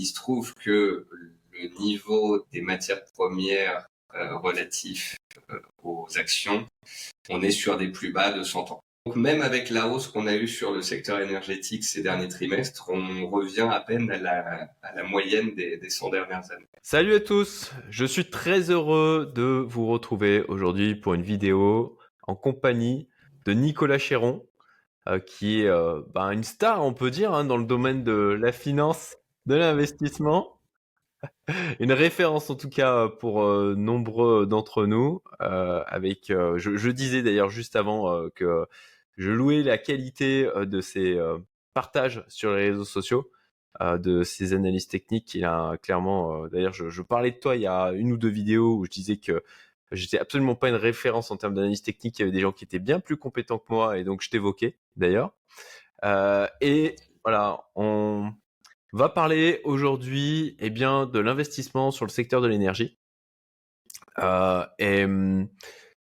[0.00, 1.06] il se trouve que
[1.52, 5.16] le niveau des matières premières euh, relatifs
[5.50, 6.66] euh, aux actions,
[7.28, 8.80] on est sur des plus bas de 100 ans.
[9.06, 12.88] Donc même avec la hausse qu'on a eue sur le secteur énergétique ces derniers trimestres,
[12.88, 16.66] on revient à peine à la, moyenne des, des 100 dernières années.
[16.82, 22.34] Salut à tous, je suis très heureux de vous retrouver aujourd'hui pour une vidéo en
[22.34, 23.08] compagnie
[23.44, 24.46] de Nicolas Chéron,
[25.08, 25.70] euh, qui est
[26.14, 30.56] bah, une star, on peut dire, hein, dans le domaine de la finance, de l'investissement.
[31.80, 35.22] une référence en tout cas pour euh, nombreux d'entre nous.
[35.38, 38.66] avec, je, je, disais d'ailleurs juste avant que
[39.16, 41.20] je louais la qualité de ses
[41.74, 43.30] partages sur les réseaux sociaux,
[43.80, 45.34] de ses analyses techniques.
[45.34, 48.28] Il a clairement, d'ailleurs, je, je, parlais de toi il y a une ou deux
[48.28, 49.42] vidéos où je disais que
[49.92, 52.18] J'étais absolument pas une référence en termes d'analyse technique.
[52.18, 54.30] Il y avait des gens qui étaient bien plus compétents que moi et donc je
[54.30, 55.32] t'évoquais d'ailleurs.
[56.04, 58.32] Euh, et voilà, on
[58.92, 62.98] va parler aujourd'hui eh bien de l'investissement sur le secteur de l'énergie.
[64.18, 65.48] Euh, et hum,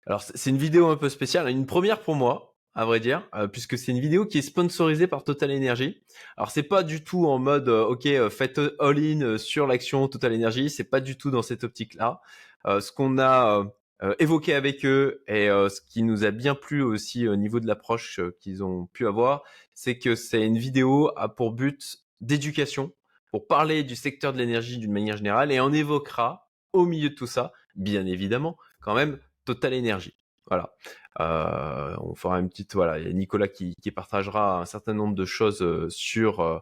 [0.07, 3.49] alors c'est une vidéo un peu spéciale, une première pour moi à vrai dire, euh,
[3.49, 6.03] puisque c'est une vidéo qui est sponsorisée par Total Energy.
[6.37, 10.35] Alors c'est pas du tout en mode euh, ok euh, faites all-in sur l'action Total
[10.35, 12.21] Energy, c'est pas du tout dans cette optique-là.
[12.67, 13.65] ce qu'on a
[14.19, 18.21] évoqué avec eux et ce qui nous a bien plu aussi au niveau de l'approche
[18.41, 22.93] qu'ils ont pu avoir, c'est que c'est une vidéo à pour but d'éducation
[23.31, 27.15] pour parler du secteur de l'énergie d'une manière générale et on évoquera au milieu de
[27.15, 30.17] tout ça, bien évidemment, quand même Total Energy.
[30.47, 30.75] Voilà.
[31.21, 32.99] Euh, on fera une petite voilà.
[32.99, 36.59] Il y a Nicolas qui, qui partagera un certain nombre de choses euh, sur euh,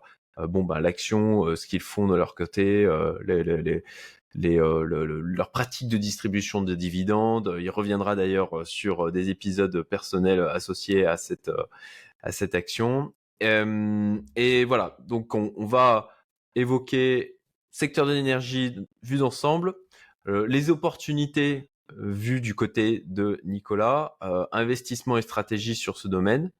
[0.46, 2.88] bon bah l'action, ce qu'ils font de leur côté,
[3.24, 3.84] les, les,
[4.34, 7.56] les leur pratique de distribution de dividendes.
[7.60, 11.52] Il reviendra d'ailleurs sur des épisodes personnels associés à cette
[12.24, 13.12] à cette action.
[13.40, 16.08] Et voilà, donc on, va
[16.54, 17.38] évoquer
[17.70, 19.74] secteur de l'énergie vu d'ensemble,
[20.26, 26.50] les opportunités vu du côté de Nicolas, euh, investissement et stratégie sur ce domaine.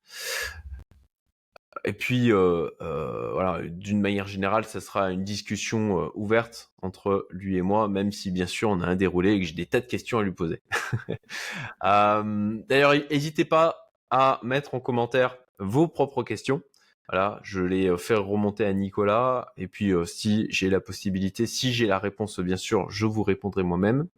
[1.85, 7.57] Et puis, euh, euh, voilà, d'une manière générale, ça sera une discussion ouverte entre lui
[7.57, 9.81] et moi, même si bien sûr on a un déroulé et que j'ai des tas
[9.81, 10.63] de questions à lui poser.
[11.83, 16.63] D'ailleurs, n'hésitez pas à mettre en commentaire vos propres questions.
[17.09, 19.53] Voilà, je les fais remonter à Nicolas.
[19.57, 23.63] Et puis, si j'ai la possibilité, si j'ai la réponse, bien sûr, je vous répondrai
[23.63, 24.09] moi-même.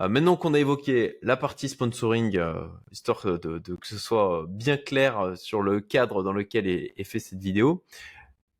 [0.00, 4.76] Euh, maintenant qu'on a évoqué la partie sponsoring, euh, histoire de, que ce soit bien
[4.76, 7.84] clair euh, sur le cadre dans lequel est, fait cette vidéo,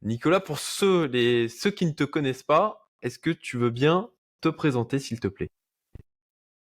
[0.02, 1.10] Nicolas, pour ceux,
[1.48, 4.10] ceux qui ne te connaissent pas, est-ce que tu veux bien
[4.40, 5.48] te présenter, s'il te plaît?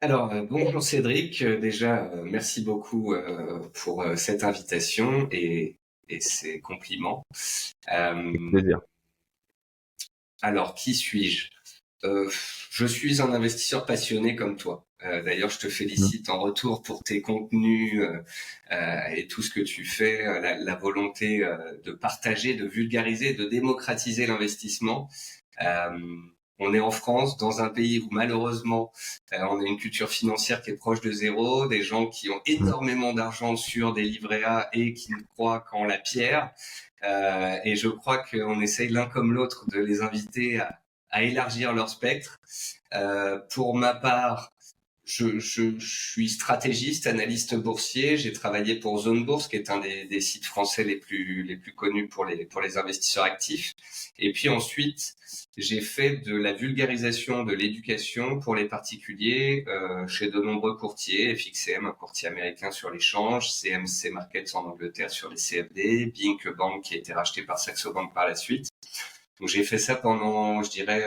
[0.01, 1.43] Alors, bonjour Cédric.
[1.43, 3.15] Déjà, merci beaucoup
[3.73, 5.77] pour cette invitation et,
[6.09, 7.23] et ces compliments.
[8.51, 8.81] plaisir.
[10.41, 11.49] Alors, qui suis-je?
[12.03, 12.29] Euh,
[12.71, 14.85] je suis un investisseur passionné comme toi.
[15.03, 18.23] Euh, D'ailleurs, je te félicite en retour pour tes contenus euh,
[18.71, 21.39] euh et tout ce que tu fais, euh, la, la volonté
[21.83, 25.09] de partager, de vulgariser, de démocratiser l'investissement.
[26.59, 28.91] On est en France, dans un pays où malheureusement
[29.31, 33.13] on a une culture financière qui est proche de zéro, des gens qui ont énormément
[33.13, 36.51] d'argent sur des livrets A et qui ne croient qu'en la pierre.
[37.03, 40.79] et je crois qu'on essaye l'un comme l'autre de les inviter à,
[41.09, 42.39] à élargir leur spectre.
[42.93, 44.53] Euh, pour ma part,
[45.07, 48.17] je, je, suis stratégiste, analyste boursier.
[48.17, 51.73] J'ai travaillé pour Zone Bourse, qui est un des, sites français les plus les plus
[51.73, 53.73] connus pour les pour les investisseurs actifs.
[54.19, 55.15] Et puis ensuite,
[55.55, 61.33] j'ai fait de la vulgarisation, de l'éducation pour les particuliers euh, chez de nombreux courtiers,
[61.35, 66.83] FXM, un courtier américain sur l'échange, CMC Markets en Angleterre sur les CFD, Bink Bank
[66.83, 68.67] qui a été racheté par Saxo Bank par la suite.
[69.39, 71.05] Donc j'ai fait ça pendant, je dirais,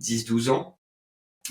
[0.00, 0.78] 10-12 euh, ans.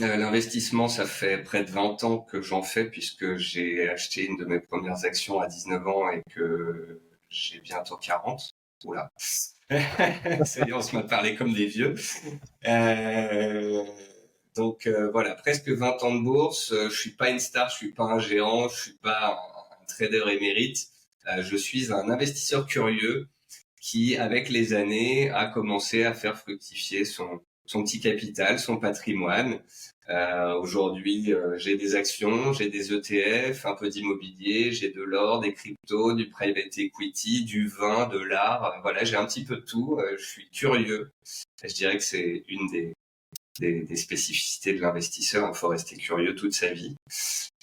[0.01, 4.37] Euh, l'investissement, ça fait près de 20 ans que j'en fais puisque j'ai acheté une
[4.37, 8.49] de mes premières actions à 19 ans et que j'ai bientôt 40.
[8.83, 9.11] Oula.
[9.69, 11.95] Ça y est, on se m'a parlé comme des vieux.
[12.67, 13.83] Euh,
[14.55, 16.73] donc voilà, presque 20 ans de bourse.
[16.73, 19.39] je suis pas une star, je suis pas un géant, je suis pas
[19.81, 20.87] un trader émérite.
[21.39, 23.27] je suis un investisseur curieux
[23.81, 29.59] qui, avec les années, a commencé à faire fructifier son, son petit capital, son patrimoine.
[30.09, 35.39] Euh, Aujourd'hui, euh, j'ai des actions, j'ai des ETF, un peu d'immobilier, j'ai de l'or,
[35.39, 38.79] des cryptos, du private equity, du vin, de l'art.
[38.83, 39.97] Voilà, j'ai un petit peu de tout.
[39.99, 41.11] Euh, je suis curieux.
[41.63, 42.93] Je dirais que c'est une des,
[43.95, 45.49] spécificités de l'investisseur.
[45.51, 46.95] Il faut rester curieux toute sa vie.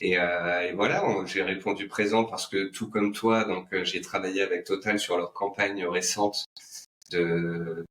[0.00, 4.42] Et, euh, voilà, j'ai répondu présent parce que tout comme toi, donc euh, j'ai travaillé
[4.42, 6.44] avec Total sur leur campagne récente
[7.12, 7.84] de,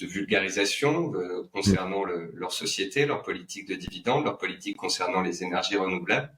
[0.00, 1.12] vulgarisation
[1.52, 6.32] concernant leur société, leur politique de dividendes, leur politique concernant les énergies renouvelables.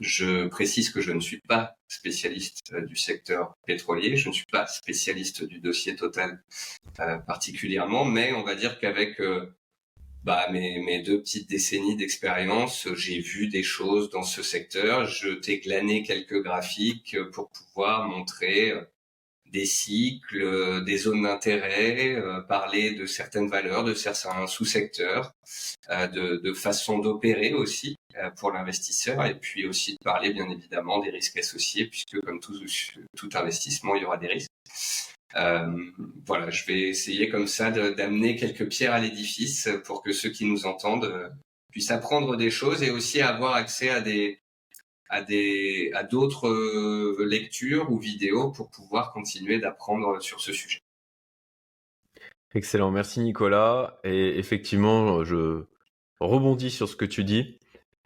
[0.00, 4.66] Je précise que je ne suis pas spécialiste du secteur pétrolier, je ne suis pas
[4.66, 6.42] spécialiste du dossier Total
[7.26, 9.20] particulièrement, mais on va dire qu'avec
[10.22, 15.06] bah, mes, mes deux petites décennies d'expérience, j'ai vu des choses dans ce secteur.
[15.06, 18.82] Je t'ai glané quelques graphiques pour pouvoir montrer euh,
[19.52, 25.32] des cycles, euh, des zones d'intérêt, euh, parler de certaines valeurs, de certains sous-secteurs,
[25.88, 27.96] de, de façon d'opérer aussi
[28.36, 32.54] pour l'investisseur, et puis aussi de parler bien évidemment des risques associés, puisque comme tout,
[33.16, 34.50] tout investissement, il y aura des risques.
[35.36, 35.90] Euh,
[36.26, 40.44] voilà, je vais essayer comme ça d'amener quelques pierres à l'édifice pour que ceux qui
[40.44, 41.28] nous entendent euh,
[41.70, 44.40] puissent apprendre des choses et aussi avoir accès à des
[45.10, 50.78] à des à d'autres euh, lectures ou vidéos pour pouvoir continuer d'apprendre sur ce sujet.
[52.54, 53.98] Excellent, merci Nicolas.
[54.02, 55.64] Et effectivement, je
[56.20, 57.58] rebondis sur ce que tu dis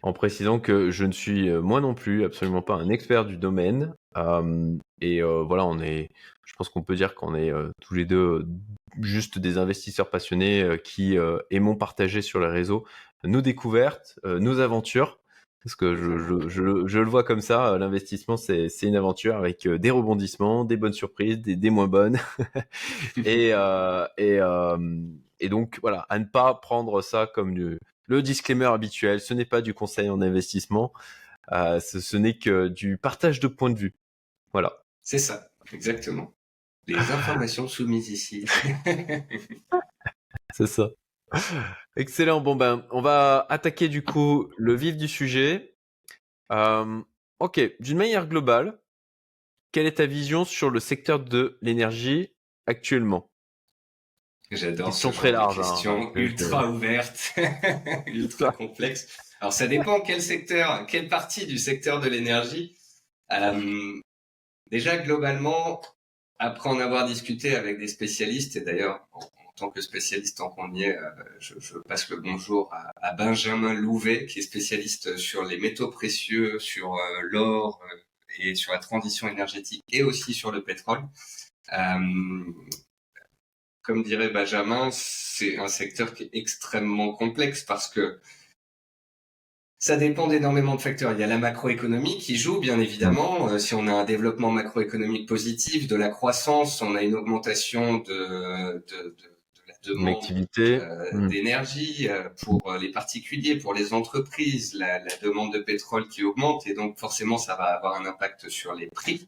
[0.03, 3.95] en précisant que je ne suis moi non plus absolument pas un expert du domaine.
[5.01, 6.09] et voilà, on est,
[6.45, 8.47] je pense qu'on peut dire qu'on est euh, tous les deux euh,
[9.01, 11.17] juste des investisseurs passionnés euh, qui
[11.49, 12.85] aimons partager sur les réseaux
[13.23, 15.19] nos découvertes, nos aventures.
[15.65, 19.89] Parce que je, je, je, le vois comme ça, l'investissement, c'est une aventure avec des
[19.89, 22.19] rebondissements, des bonnes surprises, des, des moins bonnes.
[23.25, 23.49] et,
[24.17, 24.39] et,
[25.39, 29.19] et, donc, voilà, à ne pas prendre ça comme le, le disclaimer habituel.
[29.19, 30.93] Ce n'est pas du conseil en investissement,
[31.51, 33.95] ce, ce n'est que du partage de points de vue.
[34.53, 34.83] Voilà.
[35.01, 36.31] C'est ça, exactement.
[36.87, 38.45] Les informations soumises ici.
[40.53, 40.89] C'est ça.
[41.95, 42.41] Excellent.
[42.41, 45.75] Bon ben, on va attaquer du coup le vif du sujet.
[46.51, 47.01] Euh,
[47.39, 48.79] ok, d'une manière globale,
[49.71, 52.33] quelle est ta vision sur le secteur de l'énergie
[52.67, 53.29] actuellement?
[54.51, 54.87] J'adore.
[54.87, 55.59] Question très large.
[55.59, 55.63] Hein.
[55.63, 57.33] Question ultra ouverte,
[58.07, 59.17] ultra complexe.
[59.41, 62.77] Alors ça dépend quel secteur, quelle partie du secteur de l'énergie.
[63.31, 63.99] Euh,
[64.69, 65.81] déjà globalement,
[66.39, 69.07] après en avoir discuté avec des spécialistes, et d'ailleurs,
[69.55, 70.93] tant que spécialiste en qu'on euh,
[71.39, 76.59] je, je, passe le bonjour à, Benjamin Louvet, qui est spécialiste sur les métaux précieux,
[76.59, 77.97] sur euh, l'or euh,
[78.39, 81.03] et sur la transition énergétique, et aussi sur le pétrole.
[83.81, 88.19] Comme dirait Benjamin, c'est un secteur qui est extrêmement complexe parce que
[89.77, 91.11] ça dépend d'énormément de facteurs.
[91.13, 93.59] Il y a la macroéconomie qui joue, bien évidemment.
[93.59, 98.83] Si on a un développement macroéconomique positif, de la croissance, on a une augmentation de,
[99.89, 100.23] demande
[100.59, 101.27] euh, hmm.
[101.27, 106.67] d'énergie euh, pour les particuliers, pour les entreprises, la, la, demande de pétrole qui augmente
[106.67, 109.27] et donc forcément ça va avoir un impact sur les prix.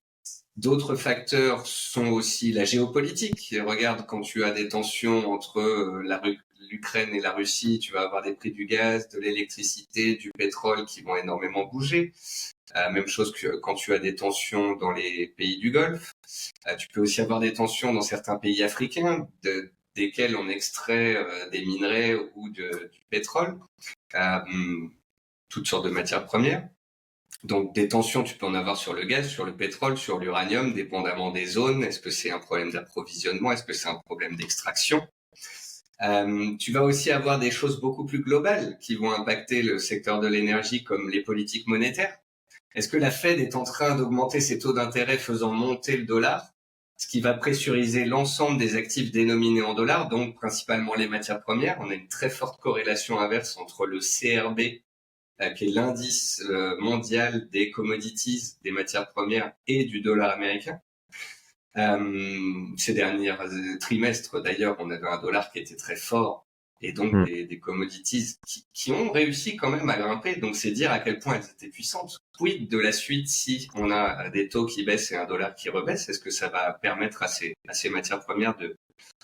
[0.56, 3.56] D'autres facteurs sont aussi la géopolitique.
[3.65, 6.01] regarde quand tu as des tensions entre
[6.69, 10.86] l'Ukraine et la Russie, tu vas avoir des prix du gaz, de l'électricité, du pétrole
[10.86, 12.13] qui vont énormément bouger.
[12.75, 16.15] Euh, même chose que quand tu as des tensions dans les pays du Golfe.
[16.68, 21.18] Euh, tu peux aussi avoir des tensions dans certains pays africains, de, desquels on extrait
[21.18, 22.64] euh, des minerais ou du
[23.10, 23.60] pétrole,
[25.50, 26.70] toutes sortes de matières premières.
[27.44, 30.74] Donc des tensions, tu peux en avoir sur le gaz, sur le pétrole, sur l'uranium,
[30.74, 31.84] dépendamment des zones.
[31.84, 33.52] Est-ce que c'est un problème d'approvisionnement?
[33.52, 35.08] Est-ce que c'est un problème d'extraction?
[36.02, 40.20] Euh, tu vas aussi avoir des choses beaucoup plus globales qui vont impacter le secteur
[40.20, 42.18] de l'énergie, comme les politiques monétaires.
[42.75, 46.54] Est-ce que la Fed est en train d'augmenter ses taux d'intérêt faisant monter le dollar,
[46.98, 51.77] ce qui va pressuriser l'ensemble des actifs dénominés en dollars, donc principalement les matières premières
[51.80, 54.82] On a une très forte corrélation inverse entre le CRB,
[55.42, 60.82] euh, qui est l'indice euh, mondial des commodities, des matières premières, et du dollar américain.
[61.77, 63.36] Euh, ces derniers
[63.80, 66.47] trimestres, d'ailleurs, on avait un dollar qui était très fort
[66.81, 67.25] et donc hmm.
[67.25, 70.36] des, des, commodities qui, qui, ont réussi quand même à grimper.
[70.36, 72.19] Donc c'est dire à quel point elles étaient puissantes.
[72.38, 75.69] Quid de la suite si on a des taux qui baissent et un dollar qui
[75.69, 76.10] rebaisse?
[76.10, 78.75] Est-ce que ça va permettre à ces, à ces matières premières de,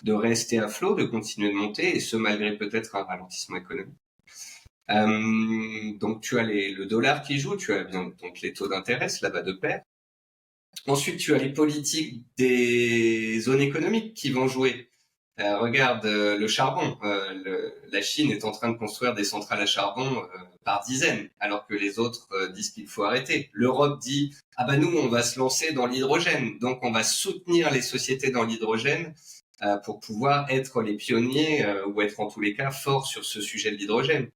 [0.02, 3.94] de rester à flot, de continuer de monter et ce malgré peut-être un ralentissement économique?
[4.90, 8.68] Euh, donc tu as les, le dollar qui joue, tu as bien donc les taux
[8.68, 9.82] d'intérêt, là-bas de pair.
[10.86, 14.90] Ensuite, tu as les politiques des zones économiques qui vont jouer.
[15.40, 16.96] Euh, regarde euh, le charbon.
[17.02, 20.22] Euh, la Chine est en train de construire des centrales à charbon
[20.64, 23.50] par dizaines, alors que les autres disent qu'il faut arrêter.
[23.52, 27.70] L'Europe dit ah bah nous on va se lancer dans l'hydrogène, donc on va soutenir
[27.70, 29.14] les sociétés dans l'hydrogène
[29.84, 33.70] pour pouvoir être les pionniers ou être en tous les cas forts sur ce sujet
[33.72, 34.30] de l'hydrogène.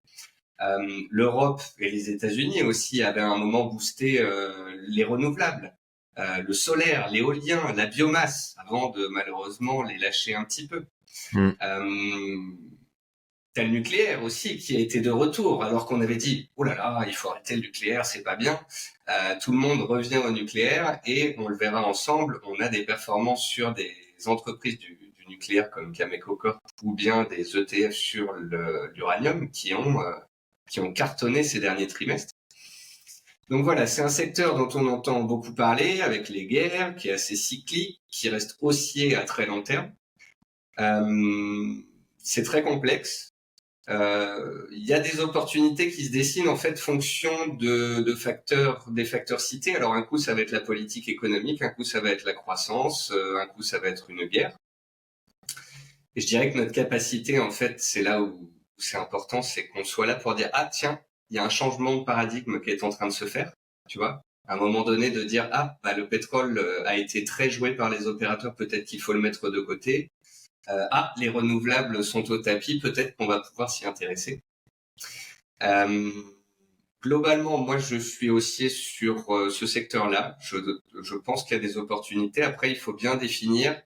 [1.10, 4.22] L'Europe et les États-Unis aussi avaient à un moment boosté
[4.88, 5.77] les renouvelables.
[6.18, 10.84] Euh, le solaire, l'éolien, la biomasse, avant de malheureusement les lâcher un petit peu.
[11.32, 11.50] Mm.
[11.62, 12.36] Euh,
[13.58, 16.76] T'as le nucléaire aussi qui a été de retour, alors qu'on avait dit oh là
[16.76, 18.60] là, il faut arrêter le nucléaire, c'est pas bien.
[19.08, 22.40] Euh, tout le monde revient au nucléaire et on le verra ensemble.
[22.44, 23.92] On a des performances sur des
[24.26, 24.96] entreprises du,
[25.28, 28.32] nucléaire comme Cameco Corp ou bien des ETF sur
[28.94, 30.12] l'uranium qui ont euh,
[30.70, 32.34] qui ont cartonné ces derniers trimestres.
[33.48, 37.12] Donc voilà, c'est un secteur dont on entend beaucoup parler avec les guerres, qui est
[37.12, 39.92] assez cyclique, qui reste haussier à très long terme.
[40.80, 41.74] Euh,
[42.18, 43.32] c'est très complexe.
[43.88, 48.84] Euh, il y a des opportunités qui se dessinent en fait fonction de, de, facteurs,
[48.90, 49.74] des facteurs cités.
[49.74, 52.34] Alors un coup ça va être la politique économique, un coup ça va être la
[52.34, 54.54] croissance, euh, un coup ça va être une guerre.
[56.16, 59.84] Et je dirais que notre capacité en fait, c'est là où c'est important, c'est qu'on
[59.84, 62.82] soit là pour dire ah tiens, il y a un changement de paradigme qui est
[62.82, 63.52] en train de se faire,
[63.88, 64.22] tu vois.
[64.46, 67.74] À un moment donné, de dire ah bah le pétrole euh, a été très joué
[67.76, 70.10] par les opérateurs, peut-être qu'il faut le mettre de côté.
[70.70, 74.42] Euh, ah, les renouvelables sont au tapis, peut-être qu'on va pouvoir s'y intéresser.
[75.62, 76.10] Euh,
[77.02, 80.36] globalement, moi, je suis aussi sur euh, ce secteur-là.
[80.40, 80.58] Je,
[81.02, 82.42] je, pense qu'il y a des opportunités.
[82.42, 83.80] Après, il faut bien définir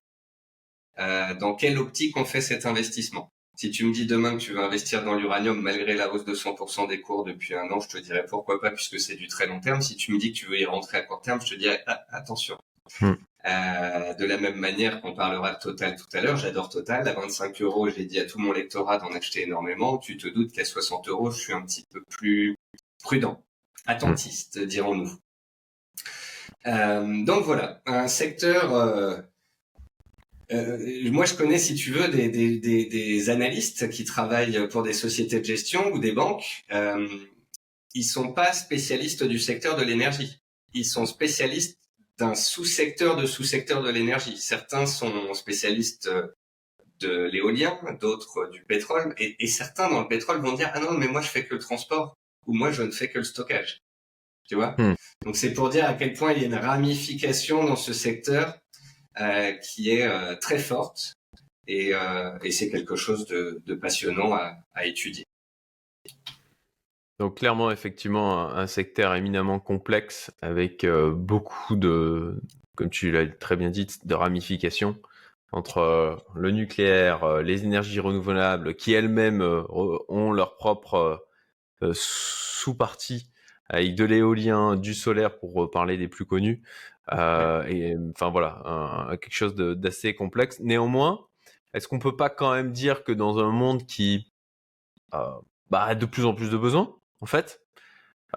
[1.40, 3.31] dans quelle optique on fait cet investissement.
[3.54, 6.34] Si tu me dis demain que tu veux investir dans l'uranium malgré la hausse de
[6.34, 9.46] 100% des cours depuis un an, je te dirais pourquoi pas puisque c'est du très
[9.46, 9.82] long terme.
[9.82, 11.82] Si tu me dis que tu veux y rentrer à court terme, je te dirais
[11.86, 12.56] ah, attention.
[13.00, 13.12] Hmm.
[13.44, 17.06] Euh, de la même manière qu'on parlera de Total tout à l'heure, j'adore Total.
[17.06, 19.98] À 25 euros, j'ai dit à tout mon lectorat d'en acheter énormément.
[19.98, 22.56] Tu te doutes qu'à 60 euros, je suis un petit peu plus
[23.02, 23.44] prudent,
[23.86, 25.12] attentiste, dirons-nous.
[26.66, 28.74] Euh, donc voilà, un secteur.
[28.74, 29.20] Euh,
[30.50, 35.40] moi, je connais, si tu veux, des, des, des, analystes qui travaillent pour des sociétés
[35.40, 36.64] de gestion ou des banques.
[36.72, 37.06] Euh,
[37.94, 40.42] ils sont pas spécialistes du secteur de l'énergie.
[40.74, 41.78] Ils sont spécialistes
[42.18, 44.36] d'un sous-secteur de sous-secteur de l'énergie.
[44.36, 46.28] Certains sont spécialistes euh,
[47.00, 51.08] de l'éolien, d'autres du pétrole, et, certains dans le pétrole vont dire ah non mais
[51.08, 53.82] moi je fais que le transport ou moi je ne fais que le stockage.
[54.48, 54.74] Tu vois?
[54.78, 54.94] Hmm.
[55.24, 58.48] Donc c'est pour dire à quel point il y a une ramification dans ce secteur
[58.48, 58.58] euh,
[59.62, 61.14] qui est euh, très forte
[61.66, 61.92] et,
[62.50, 64.32] c'est quelque chose de, passionnant
[64.74, 65.24] à étudier.
[67.22, 72.40] Donc clairement, effectivement, un, secteur éminemment complexe avec euh, beaucoup de,
[72.74, 74.98] comme tu l'as très bien dit, de ramifications
[75.52, 81.24] entre euh, le nucléaire, euh, les énergies renouvelables, qui elles-mêmes ont leur propre
[81.92, 83.28] sous-partie
[83.68, 86.60] avec de l'éolien, du solaire pour parler des plus connus.
[87.10, 90.60] Et enfin voilà, quelque chose d'assez complexe.
[90.60, 91.26] Néanmoins,
[91.74, 94.32] est-ce qu'on peut pas quand même dire que dans un monde qui
[95.10, 97.62] bah, a de plus en plus de besoins, en fait.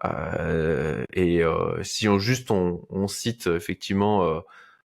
[0.04, 4.40] Euh, et euh, si on juste on, cite effectivement euh,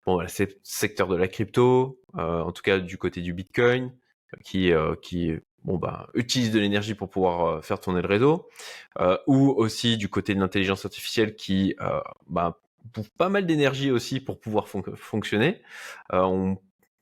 [0.06, 0.28] bon le
[0.64, 3.96] secteur de la crypto, en tout cas du côté du Bitcoin,
[4.44, 8.50] qui qui bon bah utilise de l'énergie pour pouvoir faire tourner le réseau,
[9.28, 11.76] ou aussi du côté de l'intelligence artificielle qui
[12.28, 12.60] bah
[13.18, 15.62] pas mal d'énergie aussi pour pouvoir fonctionner.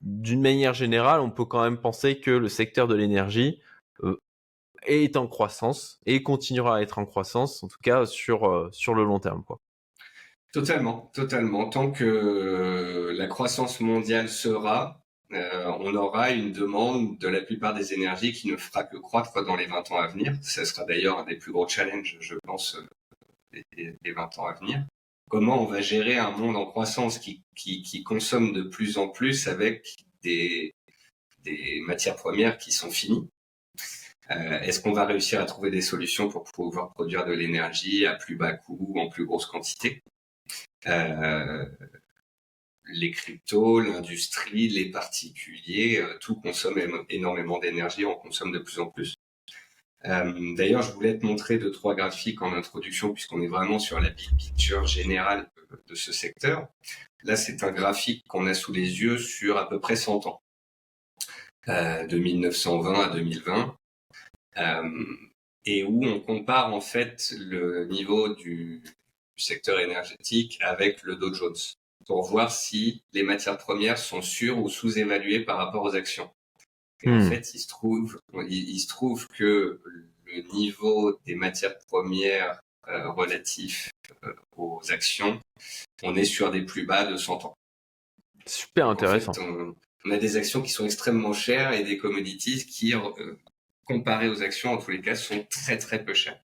[0.00, 3.60] d'une manière générale, on peut quand même penser que le secteur de l'énergie
[4.86, 8.94] est en croissance et continuera à être en croissance, en tout cas sur, euh, sur
[8.94, 9.44] le long terme.
[10.52, 11.68] Totalement, totalement.
[11.68, 15.00] Tant que euh, la croissance mondiale sera,
[15.32, 19.44] euh, on aura une demande de la plupart des énergies qui ne fera que croître
[19.44, 20.34] dans les 20 ans à venir.
[20.42, 22.76] Ce sera d'ailleurs un des plus gros challenges, je pense,
[23.52, 24.84] des, 20 ans à venir.
[25.30, 29.46] Comment on va gérer un monde en croissance qui, qui, consomme de plus en plus
[29.46, 29.86] avec
[30.24, 30.74] des,
[31.44, 33.28] des matières premières qui sont finies
[34.32, 38.14] euh, est-ce qu'on va réussir à trouver des solutions pour pouvoir produire de l'énergie à
[38.14, 40.02] plus bas coût, en plus grosse quantité?
[40.86, 41.64] Euh,
[42.92, 48.88] Les cryptos, l'industrie, les particuliers, euh, tout consomme énormément d'énergie, on consomme de plus en
[48.88, 49.14] plus.
[50.04, 54.10] D'ailleurs, je voulais te montrer deux, trois graphiques en introduction, puisqu'on est vraiment sur la
[54.10, 55.50] big picture générale
[55.88, 56.68] de ce secteur.
[57.22, 60.40] Là, c'est un graphique qu'on a sous les yeux sur à peu près 100 ans,
[61.66, 63.76] de 1920 à 2020.
[64.56, 65.04] Euh,
[65.64, 68.82] et où on compare en fait le niveau du,
[69.36, 71.56] secteur énergétique avec le Dow Jones
[72.06, 76.30] pour voir si les matières premières sont sur ou sous-évaluées par rapport aux actions.
[77.02, 77.28] Et en hmm.
[77.28, 79.80] fait, il se trouve, il, se trouve que
[80.26, 83.90] le niveau des matières premières euh, relatifs
[84.24, 85.40] euh, aux actions,
[86.02, 87.54] on est sur des plus bas de 100 ans.
[88.46, 89.32] Super intéressant.
[90.04, 92.94] on, a des actions qui sont extrêmement chères et des commodities qui
[93.84, 96.40] comparé aux actions, en tous les cas, sont très très peu chères.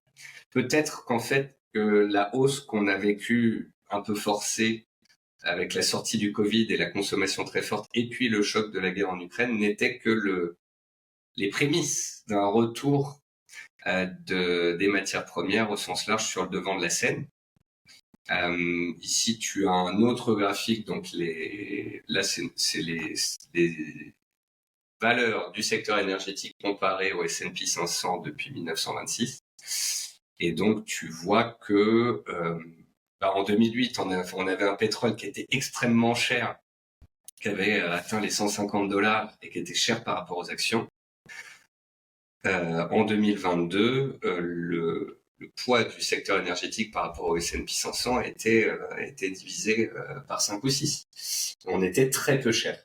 [0.50, 4.85] Peut-être qu'en fait, que la hausse qu'on a vécue un peu forcée
[5.46, 8.78] avec la sortie du Covid et la consommation très forte, et puis le choc de
[8.78, 10.58] la guerre en Ukraine, n'était que le,
[11.36, 13.20] les prémices d'un retour
[13.86, 17.28] euh, de, des matières premières au sens large sur le devant de la scène.
[18.30, 23.14] Euh, ici, tu as un autre graphique, donc les, là, c'est les,
[23.54, 24.14] les
[25.00, 29.42] valeurs du secteur énergétique comparées au S&P 500 depuis 1926.
[30.40, 32.58] Et donc, tu vois que euh,
[33.20, 36.56] bah, en 2008, on, on, avait un pétrole qui était extrêmement cher,
[37.40, 40.88] qui avait atteint les 150 dollars et qui était cher par rapport aux actions.
[42.46, 48.20] Euh, en 2022, euh, le, le, poids du secteur énergétique par rapport au S&P 500
[48.20, 49.90] était, euh, était divisé
[50.28, 51.06] par 5 ou 6.
[51.66, 52.78] On était très peu cher.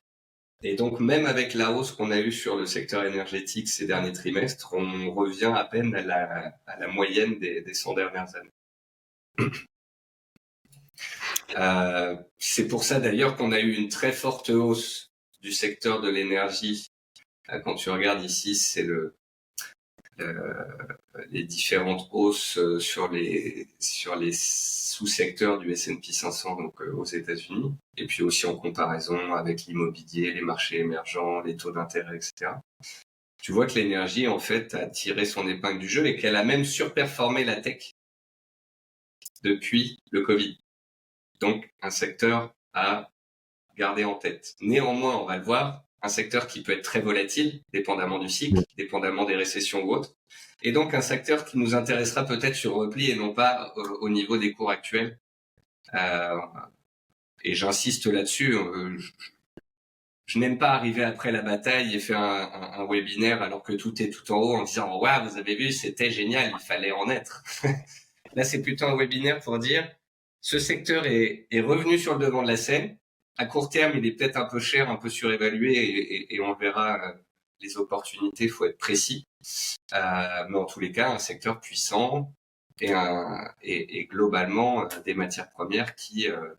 [0.64, 4.14] Et donc, même avec la hausse qu'on a eue sur le secteur énergétique ces derniers
[4.14, 9.52] trimestres, on revient à peine à la, à la moyenne des, des 100 dernières années.
[11.58, 16.10] Euh, c'est pour ça d'ailleurs qu'on a eu une très forte hausse du secteur de
[16.10, 16.88] l'énergie.
[17.64, 19.16] Quand tu regardes ici, c'est le,
[20.22, 20.64] euh,
[21.30, 27.06] les différentes hausses euh, sur les sur les sous-secteurs du S&P 500 donc euh, aux
[27.06, 32.52] États-Unis et puis aussi en comparaison avec l'immobilier, les marchés émergents, les taux d'intérêt, etc.
[33.42, 36.44] Tu vois que l'énergie en fait a tiré son épingle du jeu et qu'elle a
[36.44, 37.94] même surperformé la tech
[39.44, 40.58] depuis le Covid.
[41.42, 43.12] Donc un secteur à
[43.76, 44.56] garder en tête.
[44.62, 48.62] Néanmoins, on va le voir, un secteur qui peut être très volatile, dépendamment du cycle,
[48.78, 50.16] dépendamment des récessions ou autres,
[50.64, 54.38] et donc un secteur qui nous intéressera peut-être sur repli et non pas au, niveau
[54.38, 55.20] des cours actuels.
[55.96, 56.38] Euh,
[57.44, 58.56] et j'insiste là-dessus.
[58.56, 58.98] Euh,
[60.28, 64.02] je, n'aime pas arriver après la bataille et faire un, un, webinaire alors que tout
[64.02, 67.10] est tout en haut en disant waouh vous avez vu c'était génial il fallait en
[67.10, 67.44] être.
[68.36, 69.90] Là c'est plutôt un webinaire pour dire
[70.42, 72.98] ce secteur est, est revenu sur le devant de la scène
[73.38, 76.54] à court terme, il est peut-être un peu cher, un peu surévalué, et, et, on
[76.54, 77.14] verra euh,
[77.62, 78.46] les opportunités.
[78.46, 79.28] Il faut être précis,
[79.94, 82.34] euh, mais en tous les cas, un secteur puissant
[82.80, 86.54] et, un, et, globalement euh, des matières premières qui, euh,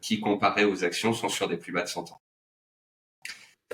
[0.00, 2.20] qui comparées aux actions, sont sur des plus bas de 100 ans.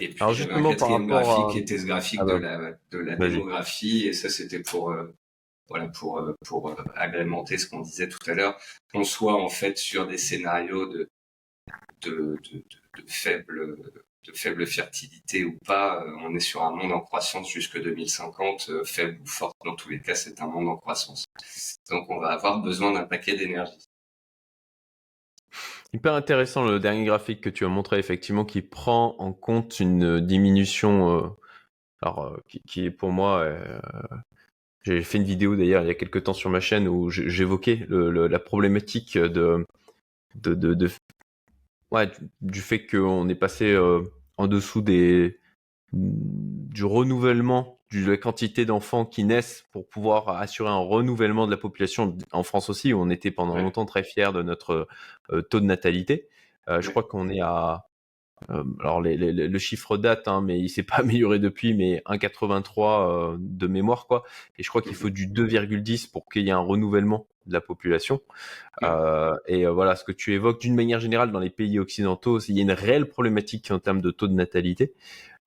[0.01, 2.99] Et puis, Alors justement, un quatrième graphique qui était ce graphique ah de la, de
[2.99, 4.95] la démographie, et ça, c'était pour
[5.69, 8.59] voilà pour pour agrémenter ce qu'on disait tout à l'heure,
[8.93, 12.39] qu'on soit en fait sur des scénarios de
[13.09, 13.77] faible
[14.27, 18.67] de faible fertilité ou pas, euh, on est sur un monde en croissance jusque 2050,
[18.71, 21.25] euh, faible ou forte, dans tous les cas, c'est un monde en croissance.
[21.91, 23.87] Donc on va avoir besoin d'un paquet d'énergie.
[25.93, 30.21] Hyper intéressant le dernier graphique que tu as montré, effectivement, qui prend en compte une
[30.21, 31.29] diminution, euh,
[32.03, 33.49] alors, qui, est pour moi,
[34.87, 37.87] j'ai fait une vidéo d'ailleurs il y a quelques temps sur ma chaîne où j'évoquais
[37.89, 39.67] la problématique de,
[40.37, 40.91] de, de, de,
[41.91, 44.03] ouais, du, fait qu'on est passé euh,
[44.37, 45.41] en dessous des
[45.93, 51.57] du renouvellement de la quantité d'enfants qui naissent pour pouvoir assurer un renouvellement de la
[51.57, 52.93] population en France aussi.
[52.93, 54.89] Où on était pendant longtemps très fiers de notre
[55.31, 56.29] euh, taux de natalité.
[56.69, 57.87] Euh, je crois qu'on est à
[58.49, 64.07] alors le chiffre date, hein, mais il s'est pas amélioré depuis, mais 1,83 de mémoire
[64.07, 64.25] quoi.
[64.59, 67.61] Et je crois qu'il faut du 2,10 pour qu'il y ait un renouvellement de la
[67.61, 68.21] population.
[68.83, 72.39] Euh, et euh, voilà, ce que tu évoques d'une manière générale dans les pays occidentaux,
[72.41, 74.95] il y a une réelle problématique en termes de taux de natalité.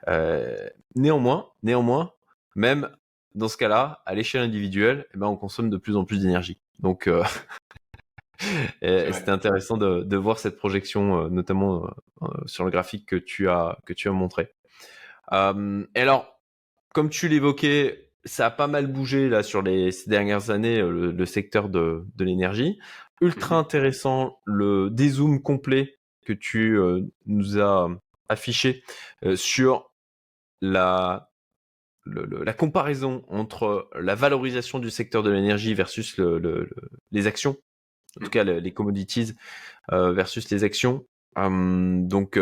[0.08, 2.14] Euh, néanmoins, néanmoins,
[2.56, 2.90] même
[3.36, 6.58] dans ce cas-là, à l'échelle individuelle, eh ben, on consomme de plus en plus d'énergie.
[6.80, 7.24] Donc, euh,
[8.82, 11.90] c'était intéressant de, de, voir cette projection, euh, notamment
[12.22, 14.54] euh, sur le graphique que tu as que tu as montré.
[15.32, 16.40] et alors,
[16.94, 21.12] comme tu l'évoquais, ça a pas mal bougé là sur les ces dernières années euh,
[21.12, 22.80] le, secteur de, de l'énergie.
[23.22, 27.90] Ultra mmh intéressant le dézoom complet que tu euh, nous as
[28.30, 28.84] affiché
[29.26, 29.92] euh, sur
[30.62, 31.30] la
[32.06, 36.70] la comparaison entre la valorisation du secteur de l'énergie versus le,
[37.12, 37.56] les actions,
[38.18, 39.36] en tout cas les commodities
[39.90, 41.06] versus les actions.
[41.36, 42.40] Hum, donc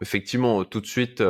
[0.00, 1.22] effectivement tout de suite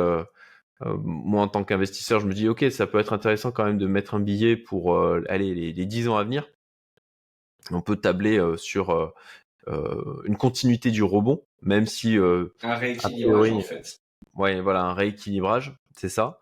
[0.85, 3.77] euh, moi, en tant qu'investisseur, je me dis, OK, ça peut être intéressant quand même
[3.77, 6.47] de mettre un billet pour euh, aller les, les 10 ans à venir.
[7.71, 9.13] On peut tabler euh, sur
[9.67, 12.17] une continuité du rebond, même si...
[12.17, 14.01] un rééquilibrage, en fait.
[14.35, 16.39] Ouais, voilà, un rééquilibrage, c'est ça.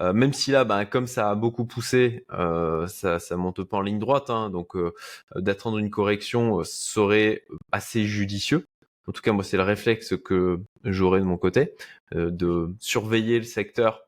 [0.00, 4.00] même si là, ben, comme ça a beaucoup poussé, ça, ça monte pas en ligne
[4.00, 4.76] droite, hein, donc
[5.36, 8.66] d'attendre une correction serait assez judicieux.
[9.08, 11.74] En tout cas, moi, c'est le réflexe que j'aurais de mon côté,
[12.14, 14.02] euh, de surveiller le secteur.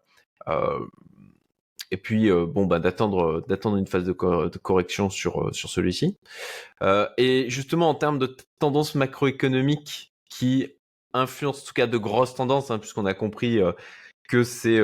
[0.48, 0.80] Euh,
[1.90, 6.16] et puis, euh, bon, bah, d'attendre, d'attendre une phase de, correction sur sur celui-ci.
[7.16, 10.68] et justement, en termes de tendance macroéconomique qui
[11.12, 13.60] influence en tout cas de grosses tendances, hein, puisqu'on a compris
[14.28, 14.80] que c'est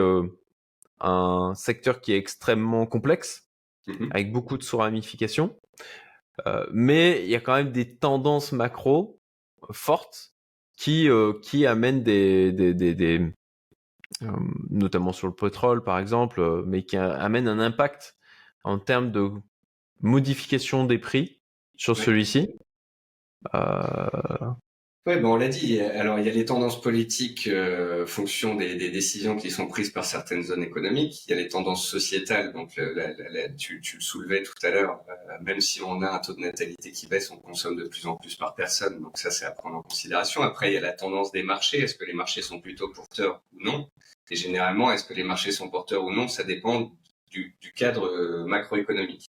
[1.00, 3.48] un secteur qui est extrêmement complexe,
[3.86, 5.56] mmh avec beaucoup de sous-ramifications.
[6.72, 9.20] mais il y a quand même des tendances macro
[9.70, 10.32] fortes
[10.76, 11.08] qui,
[11.42, 13.34] qui amènent des, des, des,
[14.70, 18.16] notamment sur le pétrole par exemple, mais qui amènent un impact
[18.64, 19.30] en termes de
[20.00, 21.40] modification des prix
[21.76, 22.56] sur celui-ci.
[25.06, 25.80] Oui, ben on l'a dit.
[25.80, 29.90] Alors, il y a les tendances politiques euh, fonction des, des, décisions qui sont prises
[29.90, 31.26] par certaines zones économiques.
[31.26, 32.54] Il y a les tendances sociétales.
[32.54, 35.04] Donc, la, la, tu, tu, le soulevais tout à l'heure.
[35.10, 38.06] Euh, même si on a un taux de natalité qui baisse, on consomme de plus
[38.06, 39.02] en plus par personne.
[39.02, 40.40] Donc, ça, c'est à prendre en considération.
[40.40, 41.82] Après, il y a la tendance des marchés.
[41.82, 43.90] Est-ce que les marchés sont plutôt porteurs ou non?
[44.30, 46.28] Et généralement, est-ce que les marchés sont porteurs ou non?
[46.28, 46.96] Ça dépend
[47.30, 49.28] du, du cadre euh, macroéconomique.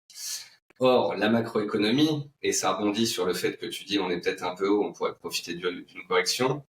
[0.83, 4.43] Or, la macroéconomie, et ça rebondit sur le fait que tu dis on est peut-être
[4.43, 6.65] un peu haut, on pourrait profiter d'une correction.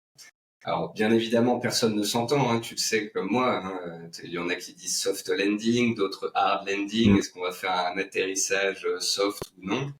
[0.65, 3.65] Alors, bien évidemment, personne ne s'entend, hein, tu le sais comme moi.
[3.65, 7.13] Hein, il y en a qui disent soft landing, d'autres hard landing.
[7.13, 7.17] Mm.
[7.17, 9.93] Est-ce qu'on va faire un atterrissage soft ou non?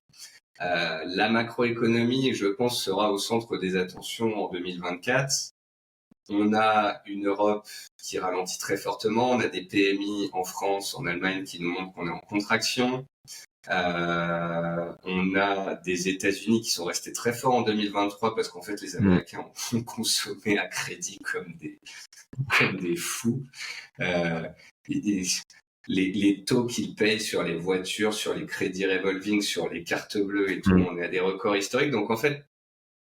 [0.60, 5.32] Euh, La macroéconomie, je pense, sera au centre des attentions en 2024.
[6.28, 7.66] On a une Europe
[7.98, 9.32] qui ralentit très fortement.
[9.32, 13.08] On a des PMI en France, en Allemagne qui nous montrent qu'on est en contraction.
[13.70, 18.82] Euh, on a des États-Unis qui sont restés très forts en 2023 parce qu'en fait
[18.82, 18.98] les mm.
[18.98, 21.80] Américains ont consommé à crédit comme des
[22.58, 23.46] comme des fous.
[24.00, 24.48] Euh,
[25.88, 30.52] les, taux qu'ils payent sur les voitures, sur les crédits revolving, sur les cartes bleues
[30.52, 30.88] et tout, mm.
[30.88, 31.92] on est à des records historiques.
[31.92, 32.46] Donc en fait,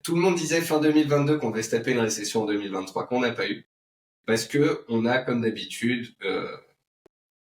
[0.02, 3.20] tout le monde disait fin 2022 qu'on va se taper une récession en 2023 qu'on
[3.20, 3.66] n'a pas eu
[4.26, 6.56] parce que on a comme d'habitude euh,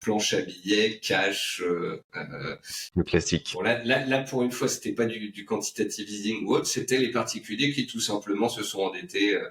[0.03, 1.61] planche à billets, cash.
[1.65, 2.55] Euh, euh,
[2.95, 3.55] le classique.
[3.63, 7.11] là, là, pour une fois, c'était pas du, du quantitative easing ou autre, c'était les
[7.11, 9.49] particuliers qui tout simplement se sont endettés euh,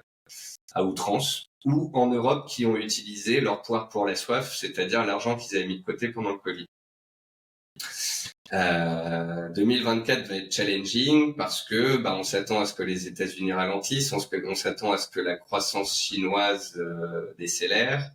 [0.73, 5.35] à outrance ou en Europe qui ont utilisé leur poire pour la soif, c'est-à-dire l'argent
[5.35, 6.65] qu'ils avaient mis de côté pendant le Covid.
[8.51, 13.53] Euh, 2024 va être challenging parce que bah, on s'attend à ce que les États-Unis
[13.53, 18.11] ralentissent, on, s'attend à ce que la croissance chinoise euh, décélère,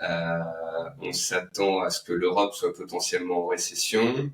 [0.00, 4.30] on s'attend à ce que l'Europe soit potentiellement en récession.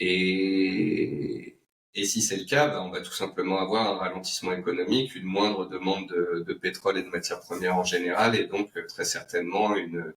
[0.00, 1.58] Et,
[1.94, 5.24] et si c'est le cas, bah, on va tout simplement avoir un ralentissement économique, une
[5.24, 9.76] moindre demande de, de pétrole et de matières premières en général, et donc très certainement
[9.76, 10.12] une,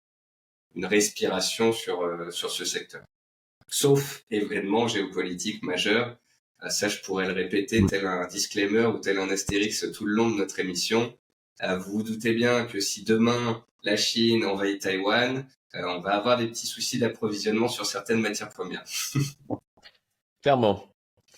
[0.76, 3.04] une respiration sur, euh, sur ce secteur
[3.68, 6.18] sauf événement géopolitique majeur.
[6.64, 10.14] Euh, ça, je pourrais le répéter tel un disclaimer ou tel un astérix tout le
[10.14, 11.18] long de notre émission.
[11.64, 15.46] Euh, vous vous doutez bien que si demain la Chine envahit Taïwan,
[15.76, 18.84] euh, on va avoir des petits soucis d'approvisionnement sur certaines matières premières.
[20.42, 20.90] clairement,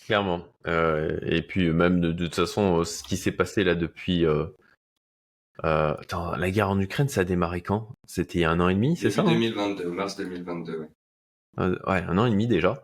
[0.05, 0.45] clairement.
[0.65, 4.25] et puis même de, toute façon, ce qui s'est passé là depuis...
[5.61, 7.89] attends, la guerre en Ukraine, ça a démarré quand?
[8.05, 10.79] C'était il y a un an et demi, c'est ça 2022, hein mars 2022.
[10.79, 10.87] Ouais.
[11.59, 12.83] Euh, ouais, un an et demi déjà.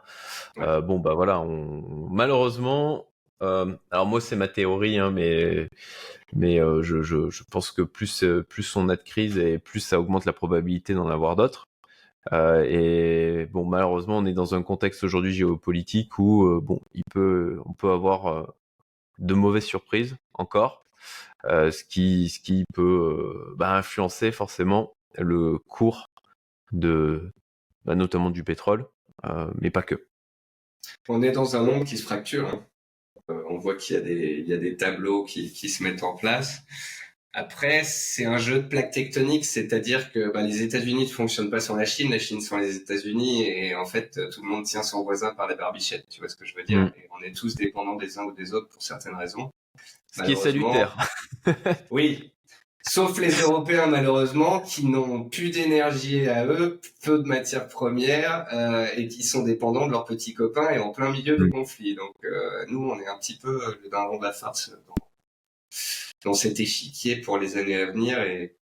[0.58, 2.10] Euh, bon, bah voilà, on...
[2.10, 3.06] malheureusement,
[3.42, 5.70] euh, alors moi c'est ma théorie, hein, mais
[6.34, 10.26] mais je, je, pense que plus plus on a de crise et plus ça augmente
[10.26, 11.68] la probabilité d'en avoir d'autres.
[12.32, 17.74] et bon, malheureusement, on est dans un contexte aujourd'hui géopolitique où bon, il peut, on
[17.74, 18.54] peut avoir
[19.20, 20.86] de mauvaises surprises encore,
[21.46, 26.10] ce qui ce qui peut bah, influencer forcément le cours
[26.72, 27.32] de
[27.86, 28.88] bah, notamment du pétrole,
[29.26, 30.08] euh, mais pas que.
[31.10, 32.48] On est dans un monde qui se fracture.
[32.48, 32.66] Hein.
[33.30, 35.84] Euh, on voit qu'il y, a des, il y a des tableaux qui, qui se
[35.84, 36.62] mettent en place.
[37.36, 41.62] Après, c'est un jeu de plaques tectoniques, c'est-à-dire que bah, les États-Unis ne fonctionnent pas
[41.62, 44.84] sans la Chine, la Chine sans les États-Unis, et en fait, tout le monde tient
[44.84, 46.06] son voisin par les barbichettes.
[46.10, 46.92] Tu vois ce que je veux dire mm.
[47.18, 49.50] On est tous dépendants des uns ou des autres pour certaines raisons.
[50.12, 50.96] Ce qui est salutaire.
[51.90, 52.33] oui,
[52.86, 58.88] Sauf les Européens, malheureusement, qui n'ont plus d'énergie à eux, peu de matières premières, euh,
[58.98, 61.52] et qui sont dépendants de leurs petits copains et en plein milieu de mm.
[61.52, 61.96] conflits.
[61.96, 64.96] Donc, euh, nous, on est un petit peu le dindon de la farce dans,
[66.26, 68.22] dans, cet échiquier pour les années à venir.
[68.22, 68.58] Et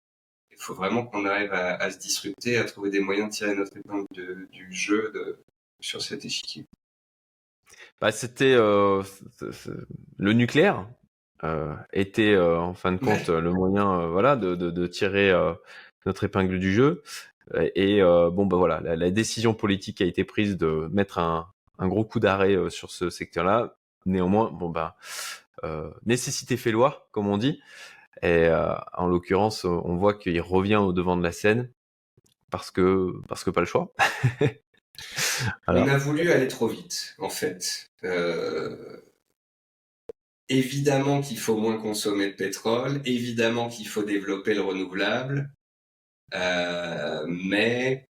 [0.52, 3.56] il faut vraiment qu'on arrive à, à, se disrupter, à trouver des moyens de tirer
[3.56, 4.08] notre épingle
[4.52, 5.40] du jeu de,
[5.80, 6.66] sur cet échiquier.
[8.00, 9.04] Bah, c'était euh,
[10.18, 10.88] le nucléaire
[11.44, 15.32] euh, était euh, en fin de compte le moyen euh, voilà de, de, de tirer
[16.06, 17.04] notre épingle du jeu.
[17.76, 21.48] Et bon bah voilà la, la, décision politique a été prise de mettre un,
[21.80, 24.98] un gros coup d'arrêt sur ce secteur là néanmoins bon bah
[26.06, 27.62] nécessité fait loi comme on dit.
[28.24, 28.50] Et
[28.94, 31.72] en l'occurrence on voit qu'il revient au devant de la scène
[32.50, 33.94] parce que parce que pas le choix.
[35.68, 37.90] On a voulu aller trop vite en fait.
[38.04, 38.98] Euh,
[40.50, 45.52] évidemment qu'il faut moins consommer de pétrole, évidemment qu'il faut développer le renouvelable,
[46.34, 48.06] euh, mais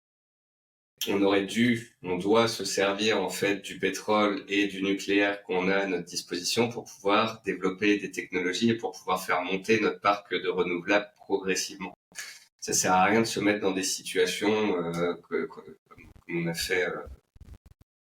[1.08, 5.68] on aurait dû, on doit se servir en fait du pétrole et du nucléaire qu'on
[5.68, 10.00] a à notre disposition pour pouvoir développer des technologies et pour pouvoir faire monter notre
[10.00, 11.92] parc de renouvelables progressivement.
[12.60, 15.64] Ça sert à rien de se mettre dans des situations euh, que, comme
[16.28, 16.96] on a fait euh,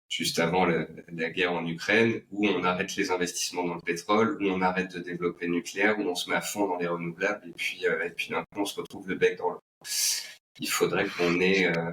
[0.09, 0.87] juste avant la,
[1.31, 5.01] guerre en Ukraine, où on arrête les investissements dans le pétrole, où on arrête de
[5.01, 8.05] développer le nucléaire, où on se met à fond dans les renouvelables, et puis euh,
[8.05, 9.61] et puis d'un coup on se retrouve le bec dans l'eau.
[10.61, 11.93] Il faudrait qu'on ait euh,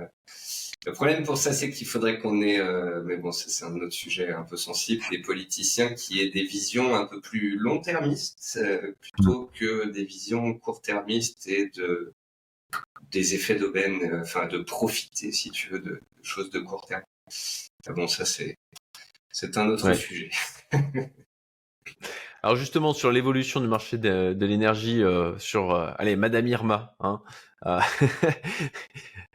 [0.86, 3.93] le problème pour ça, c'est qu'il faudrait qu'on ait, euh, mais bon, c'est un autre
[3.93, 8.60] sujet un peu sensible, des politiciens qui aient des visions un peu plus long-termistes
[9.01, 12.13] plutôt que des visions court-termistes et de
[13.12, 17.04] des effets d'aubaine, enfin de profiter, si tu veux, de choses de court terme.
[17.87, 18.57] Ah bon, ça c'est
[19.31, 20.29] c'est un autre sujet.
[22.41, 27.21] Alors justement sur l'évolution du marché de, l'énergie, euh, sur euh, allez Madame Irma, hein,
[27.65, 27.79] euh,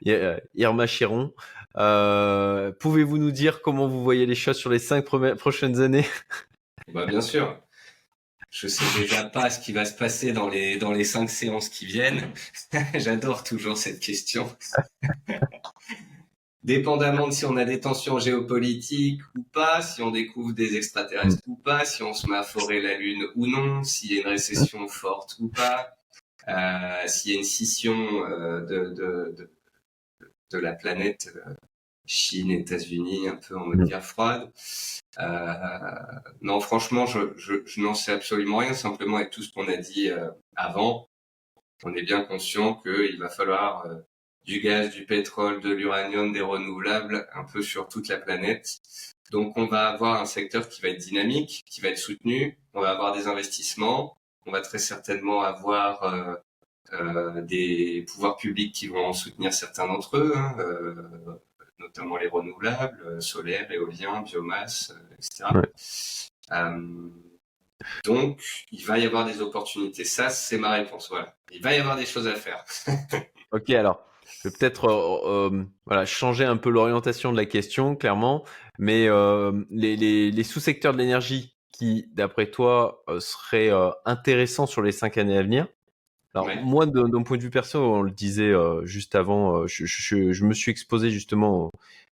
[0.55, 1.35] Irma Chiron,
[1.75, 6.07] pouvez-vous nous dire comment vous voyez les choses sur les cinq prochaines années?
[6.95, 7.61] Bah, Bien sûr.
[8.51, 11.69] Je sais déjà pas ce qui va se passer dans les dans les cinq séances
[11.69, 12.33] qui viennent.
[12.95, 14.49] J'adore toujours cette question
[16.63, 21.43] dépendamment de si on a des tensions géopolitiques ou pas, si on découvre des extraterrestres
[21.47, 24.23] ou pas, si on se met à forer la Lune ou non, s'il y a
[24.23, 25.97] une récession forte ou pas,
[26.49, 29.51] euh, s'il y a une scission euh, de, de, de,
[30.53, 31.55] de, la planète euh,
[32.07, 34.51] Chine, États-Unis, un peu en mode guerre froide.
[35.19, 35.77] Euh,
[36.43, 39.77] non, franchement, je, je, je n'en sais absolument rien, simplement avec tout ce qu'on a
[39.77, 41.09] dit euh, avant.
[41.85, 43.87] On est bien conscient qu'il va falloir
[44.51, 48.81] du gaz, du pétrole, de l'uranium, des renouvelables, un peu sur toute la planète.
[49.31, 52.81] Donc on va avoir un secteur qui va être dynamique, qui va être soutenu, on
[52.81, 56.35] va avoir des investissements, on va très certainement avoir euh,
[56.95, 60.95] euh, des pouvoirs publics qui vont en soutenir certains d'entre eux, hein, euh,
[61.79, 65.45] notamment les renouvelables, solaire, éolien, biomasse, etc.
[68.05, 70.05] donc il va y avoir des opportunités.
[70.05, 71.09] Ça, c'est ma réponse.
[71.09, 71.37] Voilà.
[71.53, 72.65] Il va y avoir des choses à faire.
[73.53, 77.97] ok, alors je vais peut-être euh, euh, voilà, changer un peu l'orientation de la question,
[77.97, 78.45] clairement.
[78.79, 83.71] Mais euh, les, les, les sous-secteurs de l'énergie qui, d'après toi, seraient
[84.05, 85.67] intéressants sur les cinq années à venir.
[86.35, 88.53] Alors moi, d'un point de vue perso, on le disait
[88.85, 91.71] juste avant, je, je, je, me suis exposé justement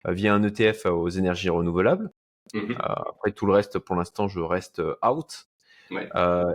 [0.06, 2.10] via un ETF aux énergies renouvelables.
[2.52, 5.48] Mmh après tout le reste, pour l'instant, je reste out.
[5.90, 6.08] Ouais.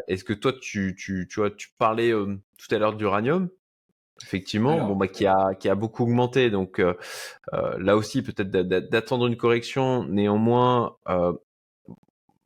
[0.08, 3.50] Est-ce que toi, tu, tu, tu, vois, tu parlais tout à l'heure d'uranium
[4.24, 6.50] effectivement, bon bah qui a qui a beaucoup augmenté.
[6.50, 6.94] Donc euh,
[7.54, 10.04] euh, là aussi peut-être d'attendre une correction.
[10.06, 11.34] Néanmoins, euh,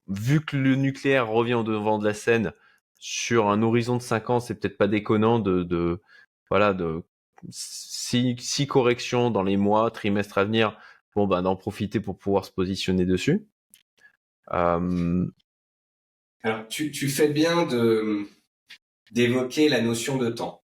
[0.08, 2.54] vu que le nucléaire revient au devant de la scène
[3.00, 6.02] sur un horizon de 5 ans, c'est peut-être pas déconnant de, de
[6.50, 7.04] voilà de
[7.50, 10.78] six, six, corrections dans les mois, trimestres à venir.
[11.16, 13.48] Bon bah d'en profiter pour pouvoir se positionner dessus.
[16.44, 18.28] Alors tu, tu fais bien de
[19.12, 20.63] d'évoquer la notion de temps.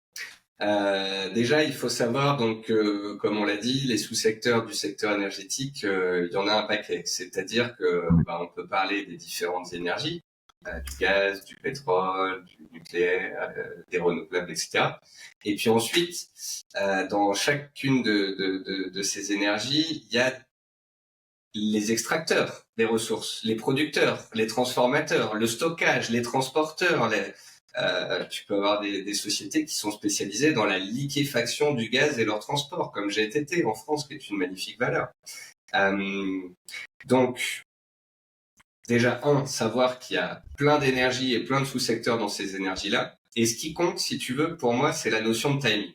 [0.64, 5.12] Euh, déjà, il faut savoir donc, euh, comme on l'a dit, les sous-secteurs du secteur
[5.12, 7.02] énergétique, euh, il y en a un paquet.
[7.04, 10.22] C'est-à-dire que bah, on peut parler des différentes énergies,
[10.64, 13.52] du gaz, du pétrole, du nucléaire,
[13.90, 14.84] des renouvelables, etc.
[15.44, 16.28] Et puis ensuite,
[17.10, 20.32] dans chacune de, de, de, de, ces énergies, il y a
[21.52, 27.34] les extracteurs des ressources, les producteurs, les transformateurs, le stockage, les transporteurs, les,
[27.76, 32.24] euh, tu peux avoir des, sociétés qui sont spécialisées dans la liquéfaction du gaz et
[32.24, 35.08] leur transport, comme GTT en France, qui est une magnifique valeur.
[35.74, 36.48] Euh,
[37.06, 37.64] donc,
[38.88, 43.16] déjà, un, savoir qu'il y a plein d'énergie et plein de sous-secteurs dans ces énergies-là.
[43.36, 45.92] Et ce qui compte, si tu veux, pour moi, c'est la notion de timing.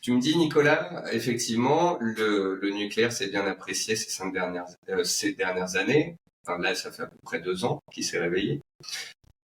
[0.00, 6.16] Tu me dis, Nicolas, effectivement, le, nucléaire s'est bien apprécié ces cinq dernières, euh, années.
[6.60, 8.62] Là, ça fait à peu près deux ans qu'il s'est réveillé.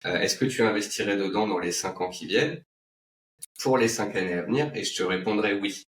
[0.06, 2.62] Euh, est-ce que tu investirais dedans dans les cinq ans qui viennent
[3.60, 5.84] pour les cinq années à venir Et je te répondrai oui.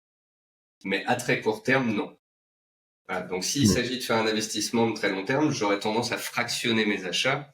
[0.84, 2.18] Mais à très court terme, non.
[3.30, 6.86] donc s'il s'agit de faire un investissement de très long terme, j'aurais tendance à fractionner
[6.86, 7.52] mes achats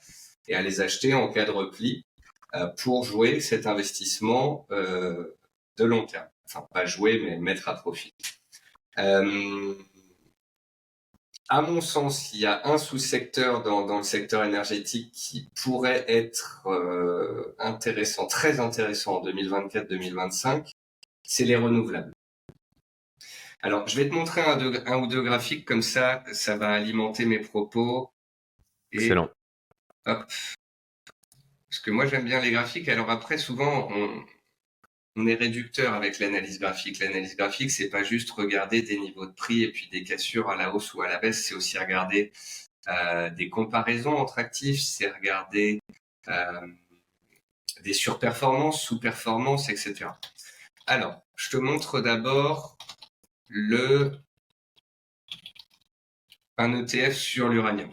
[0.48, 2.06] et à les acheter en cas de repli
[2.56, 5.38] euh, pour jouer cet investissement euh,
[5.78, 6.28] de long terme.
[6.46, 8.14] Enfin, pas jouer, mais mettre à profit.
[9.00, 9.74] Euh,
[11.50, 16.06] à mon sens, il y a un sous-secteur dans, dans, le secteur énergétique qui pourrait
[16.08, 20.72] être euh, intéressant, très intéressant en 2024-2025,
[21.24, 22.12] c'est les renouvelables.
[23.62, 27.26] Alors, je vais te montrer un, un, ou deux graphiques comme ça, ça va alimenter
[27.26, 28.12] mes propos.
[28.92, 29.30] Excellent.
[30.06, 30.26] Hop.
[31.70, 32.88] parce que moi j'aime bien les graphiques.
[32.88, 34.24] Alors après, souvent, on,
[35.18, 37.00] on est réducteur avec l'analyse graphique.
[37.00, 40.56] L'analyse graphique, c'est pas juste regarder des niveaux de prix et puis des cassures à
[40.56, 42.32] la hausse ou à la baisse, c'est aussi regarder
[42.88, 45.82] euh, des comparaisons entre actifs, c'est regarder
[46.28, 46.68] euh,
[47.84, 50.12] des surperformances, sous-performances, etc.
[50.86, 52.78] Alors, je te montre d'abord
[53.48, 54.12] le
[56.60, 57.90] un ETF sur l'uranium.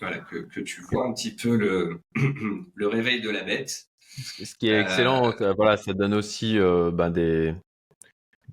[0.00, 2.02] Voilà, que, tu vois un petit peu le
[2.86, 3.87] réveil de la bête.
[4.22, 7.54] Ce qui est excellent, euh, voilà, ça donne aussi euh, ben des,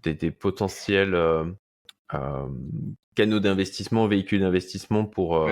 [0.03, 1.45] des, des, potentiels euh,
[3.15, 5.49] canaux d'investissement, véhicules d'investissement pour,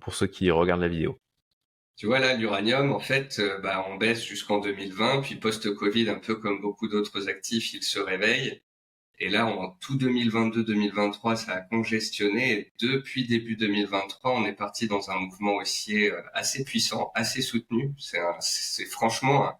[0.00, 1.18] pour ceux qui regardent la vidéo.
[1.96, 6.34] Tu vois là, l'uranium, en fait, bah, on baisse jusqu'en 2020, puis post-Covid, un peu
[6.34, 8.60] comme beaucoup d'autres actifs, il se réveille.
[9.18, 12.52] Et là, en tout 2022-2023, ça a congestionné.
[12.52, 17.40] Et depuis début 2023, on est parti dans un mouvement haussier euh, assez puissant, assez
[17.42, 17.94] soutenu.
[17.98, 19.58] C'est franchement un,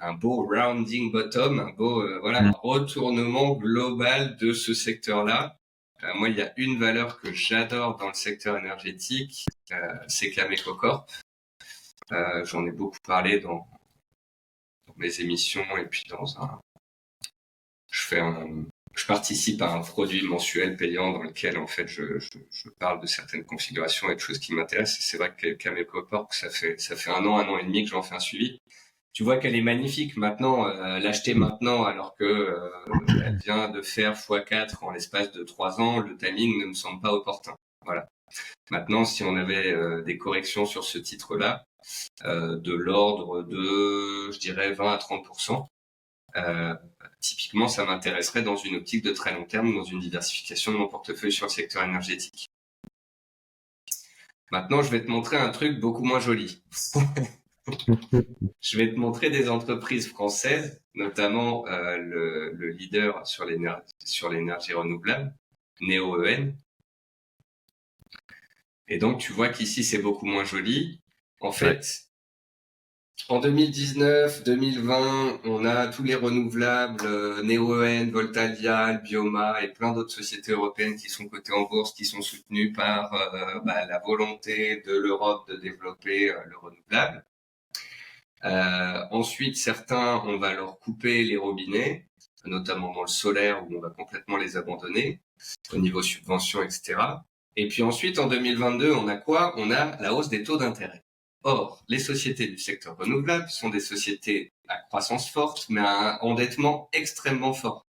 [0.00, 2.54] un, beau rounding bottom, un beau euh, voilà un mm.
[2.62, 5.58] retournement global de ce secteur-là.
[6.04, 10.30] Euh, moi, il y a une valeur que j'adore dans le secteur énergétique, euh, c'est
[10.30, 11.10] Cameco Corp.
[12.44, 13.66] J'en ai beaucoup parlé dans,
[14.86, 16.60] dans mes émissions et puis dans un
[17.96, 18.22] je fais
[18.94, 23.00] je participe à un produit mensuel payant dans lequel en fait je, je, je parle
[23.00, 25.00] de certaines configurations et de choses qui m'intéressent.
[25.00, 27.84] C'est vrai que Cameco Corp, ça fait ça fait un an, un an et demi
[27.84, 28.58] que j'en fais un suivi.
[29.12, 30.16] Tu vois qu'elle est magnifique.
[30.16, 32.70] Maintenant, euh, l'acheter maintenant alors que euh,
[33.24, 37.00] elle vient de faire x4 en l'espace de trois ans, le timing ne me semble
[37.00, 37.54] pas opportun.
[37.84, 38.08] Voilà.
[38.70, 41.64] Maintenant, si on avait euh, des corrections sur ce titre-là,
[42.24, 45.64] de l'ordre de, je dirais, 20 à 30 euh,
[47.20, 50.88] typiquement, ça m'intéresserait dans une optique de très long terme, dans une diversification de mon
[50.88, 52.50] portefeuille sur le secteur énergétique.
[54.52, 56.62] Maintenant, je vais te montrer un truc beaucoup moins joli.
[58.60, 65.34] je vais te montrer des entreprises françaises, notamment euh, le, le, leader sur l'énergie renouvelable,
[65.80, 66.54] NeoEN.
[68.88, 71.00] Et donc, tu vois qu'ici, c'est beaucoup moins joli.
[71.40, 72.05] En fait,
[73.28, 80.12] en 2019, 2020, on a tous les renouvelables, euh, Neoen, Voltalia, Bioma et plein d'autres
[80.12, 84.82] sociétés européennes qui sont cotées en bourse, qui sont soutenues par euh, bah, la volonté
[84.86, 87.24] de l'Europe de développer euh, le renouvelable.
[89.10, 92.06] Ensuite, certains, on va leur couper les robinets,
[92.44, 95.20] notamment dans le solaire où on va complètement les abandonner
[95.72, 96.94] au niveau subvention, etc.
[97.56, 99.52] Et puis ensuite, en 2022, on a quoi?
[99.56, 101.05] On a la hausse des taux d'intérêt.
[101.48, 106.18] Or, les sociétés du secteur renouvelable sont des sociétés à croissance forte, mais à un
[106.18, 107.86] endettement extrêmement fort.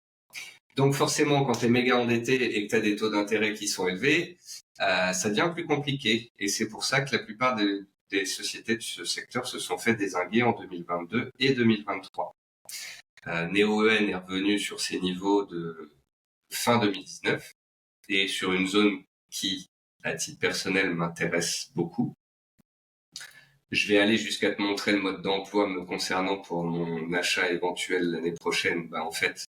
[0.78, 3.68] Donc forcément, quand tu es méga endetté et que tu as des taux d'intérêt qui
[3.68, 4.38] sont élevés,
[4.80, 6.32] euh, ça devient plus compliqué.
[6.40, 9.96] Et c'est pour ça que la plupart des, sociétés de ce secteur se sont fait
[9.96, 12.32] désinguer en 2022 et 2023.
[13.28, 15.92] Euh, NeoEN est revenu sur ses niveaux de
[16.50, 17.52] fin 2019
[18.08, 19.68] et sur une zone qui,
[20.04, 22.14] à titre personnel, m'intéresse beaucoup.
[23.72, 28.04] Je vais aller jusqu'à te montrer le mode d'emploi me concernant pour mon achat éventuel
[28.12, 28.90] l'année prochaine.
[28.90, 29.46] Bah, en fait,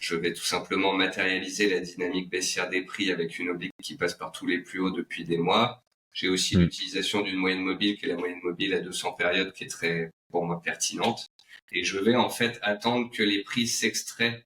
[0.00, 4.14] je vais tout simplement matérialiser la dynamique baissière des prix avec une oblique qui passe
[4.14, 5.84] par tous les plus hauts depuis des mois.
[6.12, 6.60] J'ai aussi mm.
[6.62, 10.10] l'utilisation d'une moyenne mobile qui est la moyenne mobile à 200 périodes qui est très,
[10.32, 11.28] pour moi, pertinente.
[11.70, 14.44] Et je vais en fait attendre que les prix s'extraient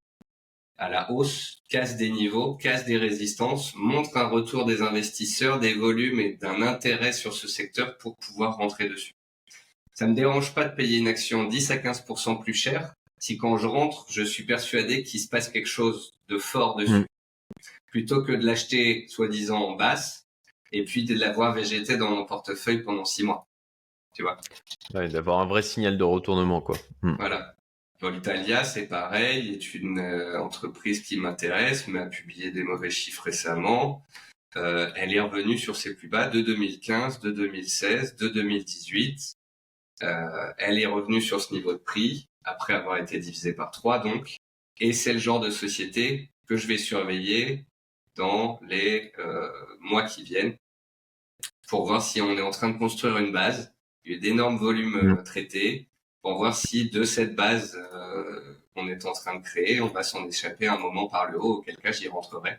[0.77, 5.73] à la hausse, cassent des niveaux, cassent des résistances, montrent un retour des investisseurs, des
[5.73, 9.14] volumes et d'un intérêt sur ce secteur pour pouvoir rentrer dessus.
[9.95, 13.57] Ça me dérange pas de payer une action 10 à 15% plus cher si quand
[13.57, 16.93] je rentre, je suis persuadé qu'il se passe quelque chose de fort dessus.
[16.93, 17.07] Mm.
[17.87, 20.27] Plutôt que de l'acheter soi-disant en basse
[20.73, 23.47] et puis de l'avoir végété dans mon portefeuille pendant six mois.
[24.15, 24.39] Tu vois?
[24.93, 26.77] Ouais, D'avoir un vrai signal de retournement, quoi.
[27.01, 27.17] Mm.
[27.19, 27.55] Voilà.
[28.03, 33.23] L'Italia, c'est pareil, est une euh, entreprise qui m'intéresse, mais a publié des mauvais chiffres
[33.23, 34.05] récemment.
[34.57, 39.39] Euh, elle est revenue sur ses plus bas de 2015, de 2016, de 2018.
[40.03, 43.99] Euh, elle est revenue sur ce niveau de prix après avoir été divisée par trois,
[43.99, 44.37] donc.
[44.79, 47.65] Et c'est le genre de société que je vais surveiller
[48.17, 50.57] dans les euh, mois qui viennent
[51.69, 53.75] pour voir si on est en train de construire une base.
[54.05, 55.25] Il y a d'énormes volumes euh, mmh.
[55.25, 55.89] traités
[56.23, 60.03] pour voir si de cette base euh, qu'on est en train de créer, on va
[60.03, 62.59] s'en échapper un moment par le haut, auquel cas j'y rentrerai.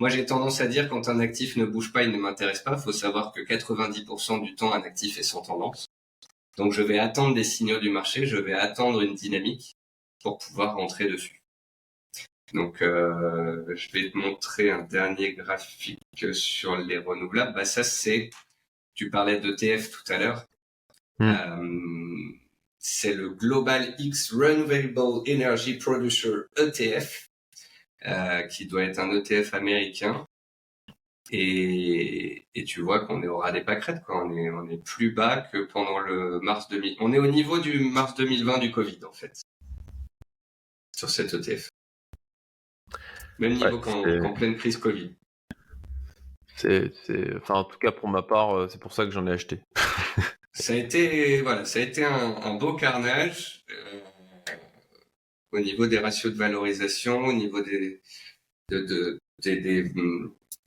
[0.00, 2.74] Moi, j'ai tendance à dire quand un actif ne bouge pas, il ne m'intéresse pas.
[2.76, 5.86] Il faut savoir que 90% du temps, un actif est sans tendance.
[6.56, 9.76] Donc je vais attendre des signaux du marché, je vais attendre une dynamique
[10.22, 11.42] pour pouvoir rentrer dessus.
[12.52, 16.00] Donc euh, je vais te montrer un dernier graphique
[16.32, 17.54] sur les renouvelables.
[17.54, 18.30] Bah ça c'est,
[18.94, 20.46] tu parlais d'ETF tout à l'heure.
[21.18, 21.32] Hmm.
[21.32, 22.38] Euh,
[22.78, 27.30] c'est le Global X Renewable Energy Producer ETF,
[28.06, 30.26] euh, qui doit être un ETF américain.
[31.30, 34.24] Et, et tu vois qu'on est au ras des pâquerettes, quoi.
[34.24, 36.96] On est, on est plus bas que pendant le mars 2000.
[37.00, 39.42] On est au niveau du mars 2020 du Covid, en fait.
[40.94, 41.68] Sur cet ETF.
[43.38, 45.14] Même niveau qu'en pleine crise Covid.
[46.56, 46.92] C'est,
[47.36, 49.60] enfin, en tout cas, pour ma part, euh, c'est pour ça que j'en ai acheté.
[50.52, 54.00] ça a été, voilà, ça a été un, un beau carnage euh,
[55.50, 58.00] au niveau des ratios de valorisation, au niveau des,
[58.70, 59.92] de, de, des, des,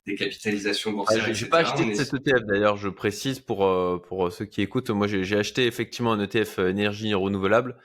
[0.08, 1.24] des capitalisations boursières.
[1.26, 4.90] Ah, j'ai pas acheté cet ETF d'ailleurs, je précise pour euh, pour ceux qui écoutent.
[4.90, 7.76] Moi, j'ai acheté effectivement un ETF énergie renouvelable,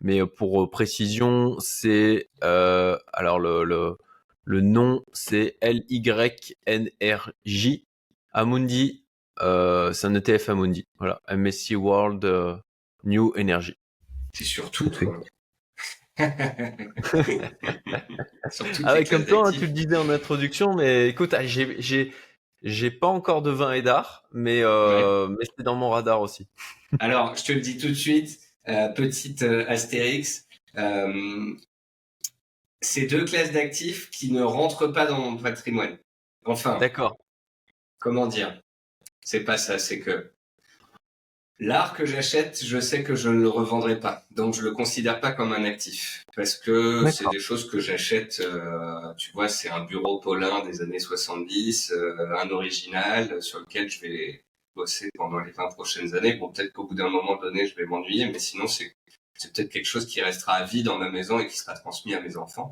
[0.00, 3.96] mais pour précision, c'est alors le, le
[4.44, 6.54] le nom, c'est LYNRJ.
[8.32, 9.04] Amundi,
[9.40, 10.86] euh, c'est un ETF Amundi.
[10.98, 12.56] Voilà, MSC World euh,
[13.04, 13.74] New Energy.
[14.32, 15.20] C'est surtout toi.
[16.18, 16.26] Ah
[18.92, 22.12] ouais, comme toi, hein, tu le disais en introduction, mais écoute, ah, j'ai,
[22.62, 26.46] j'ai, pas encore de vin et d'art, mais, euh, mais c'est dans mon radar aussi.
[27.00, 30.46] Alors, je te le dis tout de suite, euh, petite euh, astérix,
[30.76, 31.54] euh,
[32.80, 35.98] c'est deux classes d'actifs qui ne rentrent pas dans mon patrimoine.
[36.44, 36.78] Enfin.
[36.78, 37.16] D'accord.
[37.98, 38.60] Comment dire?
[39.20, 40.32] C'est pas ça, c'est que
[41.62, 44.24] l'art que j'achète, je sais que je ne le revendrai pas.
[44.32, 48.40] Donc je le considère pas comme un actif parce que c'est des choses que j'achète
[48.40, 53.88] euh, tu vois, c'est un bureau Paulin des années 70, euh, un original sur lequel
[53.88, 54.44] je vais
[54.74, 56.34] bosser pendant les 20 prochaines années.
[56.34, 58.96] Bon, peut-être qu'au bout d'un moment donné, je vais m'ennuyer, mais sinon c'est
[59.34, 62.14] c'est peut-être quelque chose qui restera à vie dans ma maison et qui sera transmis
[62.14, 62.71] à mes enfants.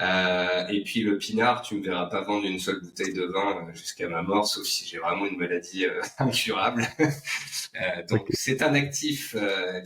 [0.00, 3.66] Euh, et puis le pinard, tu me verras pas vendre une seule bouteille de vin
[3.66, 6.86] euh, jusqu'à ma mort, sauf si j'ai vraiment une maladie euh, incurable.
[7.00, 9.34] euh, donc c'est un actif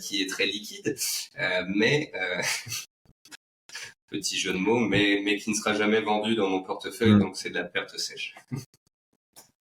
[0.03, 0.97] qui est très liquide,
[1.75, 2.13] mais
[4.11, 7.21] petit jeu de mots, mais mais qui ne sera jamais vendu dans mon portefeuille, mm.
[7.21, 8.35] donc c'est de la perte sèche.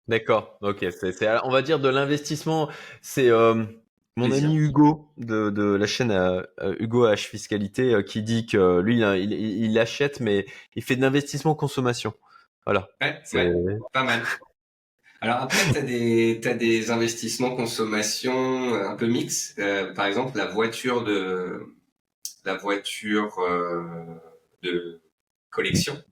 [0.06, 2.70] D'accord, ok, c'est on va dire de l'investissement,
[3.02, 3.28] c'est
[4.16, 8.46] mon ami Hugo de, de la chaîne euh, euh Hugo H Fiscalité euh, qui dit
[8.46, 12.14] que lui il, il, achète mais il fait de l'investissement consommation.
[12.64, 12.88] Voilà.
[13.00, 13.54] Ouais, c'est
[13.92, 14.22] pas mal.
[15.20, 19.54] Alors après, tu as des, as des investissements consommation un peu mix.
[19.94, 21.74] par exemple, la voiture de
[22.44, 23.36] la voiture
[24.62, 25.00] de
[25.50, 26.02] collection.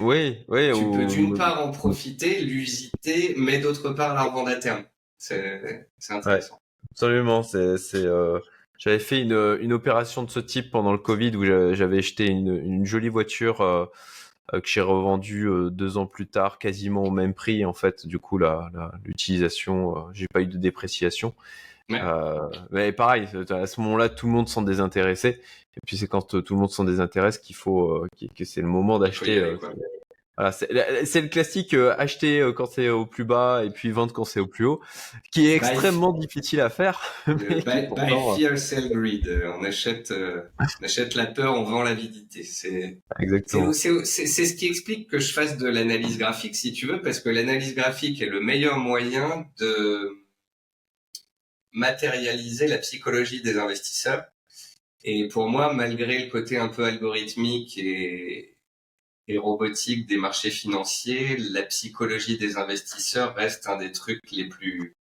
[0.00, 0.70] Oui, oui.
[0.72, 4.84] Tu peux d'une part en profiter, l'usiter, mais d'autre part la revendre à terme.
[5.18, 5.76] C'est
[6.10, 6.61] intéressant.
[6.90, 8.38] Absolument, c'est c'est euh,
[8.78, 12.56] j'avais fait une, une opération de ce type pendant le Covid où j'avais acheté une,
[12.56, 13.86] une jolie voiture euh,
[14.52, 18.06] euh, que j'ai revendue deux ans plus tard quasiment au même prix en fait.
[18.06, 18.70] Du coup, la
[19.04, 21.34] l'utilisation, j'ai pas eu de dépréciation.
[21.88, 25.40] mais pareil, à ce moment-là, tout le monde s'en désintéressait.
[25.74, 28.06] Et puis c'est quand tout le monde s'en désintéresse qu'il faut
[28.36, 29.56] que c'est le moment d'acheter
[30.52, 34.24] c'est le classique euh, acheter euh, quand c'est au plus bas et puis vendre quand
[34.24, 34.80] c'est au plus haut,
[35.30, 37.02] qui est extrêmement difficile à faire.
[37.26, 39.28] buy, euh, fear, sell greed.
[39.58, 42.42] On achète, on achète la peur, on vend l'avidité.
[42.44, 43.72] C'est exactement.
[43.72, 47.28] C'est ce qui explique que je fasse de l'analyse graphique, si tu veux, parce que
[47.28, 50.16] l'analyse graphique est le meilleur moyen de
[51.72, 54.24] matérialiser la psychologie des investisseurs.
[55.04, 58.51] Et pour moi, malgré le côté un peu algorithmique et,
[59.28, 64.96] et robotique des marchés financiers, la psychologie des investisseurs reste un des trucs les plus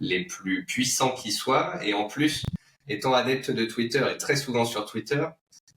[0.00, 1.78] les plus puissants qui soient.
[1.84, 2.44] Et en plus,
[2.88, 5.26] étant adepte de Twitter et très souvent sur Twitter,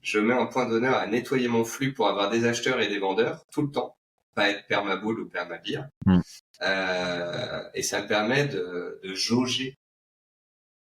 [0.02, 2.98] je mets un point d'honneur à nettoyer mon flux pour avoir des acheteurs et des
[2.98, 3.96] vendeurs tout le temps,
[4.34, 5.88] pas être permaboule ou permabire.
[6.06, 6.20] Mm.
[6.62, 9.76] Euh, et ça me permet de, de jauger.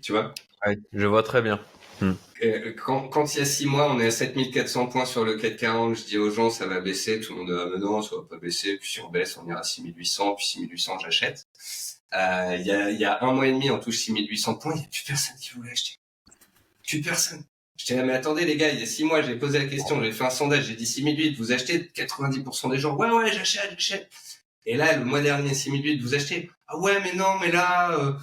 [0.02, 0.34] Tu vois?
[0.66, 1.60] Ouais, Je vois très bien.
[2.02, 2.14] Hmm.
[2.44, 5.96] Euh, quand, il y a six mois, on est à 7400 points sur le 440,
[5.96, 8.22] je dis aux gens, ça va baisser, tout le monde dit, ah, non, ça va
[8.24, 11.48] pas baisser, puis si on baisse, on ira à 6800, puis 6800, j'achète.
[12.14, 14.80] Euh, il y, a, y a un mois et demi, on touche 6800 points, il
[14.80, 15.98] n'y a plus personne qui voulait acheter.
[16.88, 17.44] Plus personne.
[17.78, 20.02] Je dis, mais attendez les gars, il y a six mois, j'ai posé la question,
[20.04, 23.72] j'ai fait un sondage, j'ai dit 6008, vous achetez 90% des gens, ouais, ouais, j'achète,
[23.72, 24.10] j'achète.
[24.66, 28.14] Et là, le mois dernier, 6008, vous achetez, ah ouais, mais non, mais là, euh,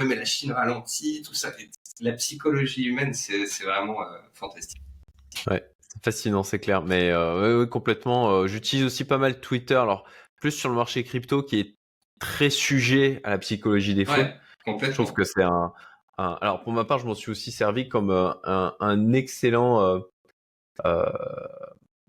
[0.00, 1.52] mais la Chine ralentit, tout ça
[2.00, 4.80] la psychologie humaine, c'est vraiment euh, fantastique.
[5.46, 5.64] Ouais,
[6.02, 6.82] fascinant, c'est clair.
[6.82, 8.30] Mais euh, complètement.
[8.30, 9.74] Euh, j'utilise aussi pas mal Twitter.
[9.74, 10.04] Alors,
[10.40, 11.76] plus sur le marché crypto qui est
[12.20, 14.32] très sujet à la psychologie des fonds.
[14.64, 14.88] complètement.
[14.88, 15.72] Je trouve que c'est un,
[16.16, 20.00] Alors, pour ma part, je m'en suis aussi servi comme un, un, excellent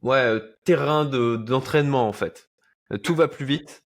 [0.01, 2.49] ouais, terrain d'entraînement, en fait.
[3.03, 3.83] Tout va plus vite.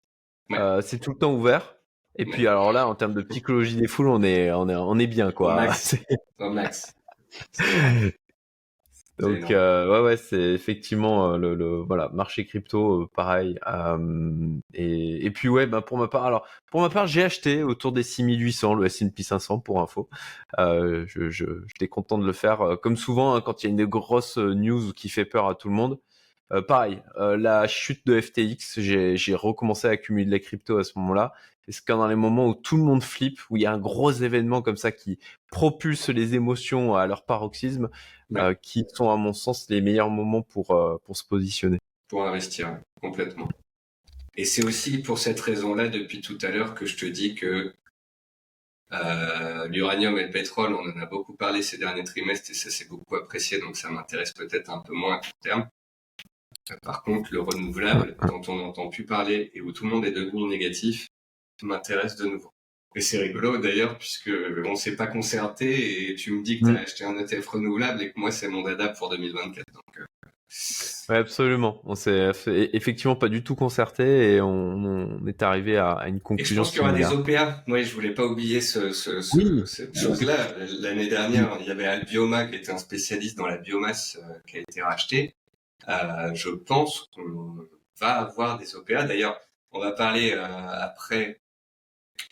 [0.82, 1.75] c'est tout le temps ouvert.
[2.18, 4.98] Et puis alors là, en termes de psychologie des foules, on est, on est, on
[4.98, 5.54] est bien quoi.
[5.54, 5.96] max.
[6.38, 6.94] max.
[9.18, 13.58] Donc euh, ouais ouais c'est effectivement euh, le, le, voilà marché crypto euh, pareil
[14.74, 17.92] et, et puis ouais ben pour ma part alors pour ma part j'ai acheté autour
[17.92, 20.10] des 6800 le S&P 500 pour info
[20.58, 21.28] je
[21.66, 24.92] j'étais content de le faire comme souvent hein, quand il y a une grosse news
[24.92, 25.98] qui fait peur à tout le monde
[26.68, 30.92] pareil la chute de FTX j'ai j'ai recommencé à accumuler de la crypto à ce
[30.98, 31.32] moment-là
[31.68, 33.78] est-ce que dans les moments où tout le monde flippe, où il y a un
[33.78, 35.18] gros événement comme ça qui
[35.50, 37.88] propulse les émotions à leur paroxysme,
[38.36, 42.26] euh, qui sont à mon sens les meilleurs moments pour, euh, pour se positionner Pour
[42.26, 43.48] investir, complètement.
[44.36, 47.74] Et c'est aussi pour cette raison-là, depuis tout à l'heure, que je te dis que
[48.92, 52.70] euh, l'uranium et le pétrole, on en a beaucoup parlé ces derniers trimestres et ça
[52.70, 55.68] s'est beaucoup apprécié, donc ça m'intéresse peut-être un peu moins à court terme.
[56.82, 60.12] Par contre, le renouvelable, dont on n'entend plus parler et où tout le monde est
[60.12, 61.08] devenu négatif,
[61.64, 62.52] m'intéresse de nouveau.
[62.96, 64.30] Et c'est rigolo d'ailleurs puisque
[64.64, 66.84] on s'est pas concerté et tu me dis que tu as mm.
[66.84, 69.66] acheté un ETF renouvelable et que moi c'est mon dada pour 2024.
[69.74, 70.04] Donc, euh...
[71.10, 71.82] ouais, absolument.
[71.84, 72.30] On s'est
[72.72, 76.54] effectivement pas du tout concerté et on, est arrivé à, une conclusion.
[76.54, 77.64] Et je pense qu'il y aura des OPA.
[77.66, 80.36] Moi, je voulais pas oublier ce, ce, ce cette chose-là.
[80.80, 84.56] L'année dernière, il y avait Albioma qui était un spécialiste dans la biomasse euh, qui
[84.56, 85.34] a été racheté.
[85.88, 87.58] Euh, je pense qu'on
[88.00, 89.04] va avoir des OPA.
[89.04, 89.38] D'ailleurs,
[89.72, 90.44] on va parler euh,
[90.80, 91.40] après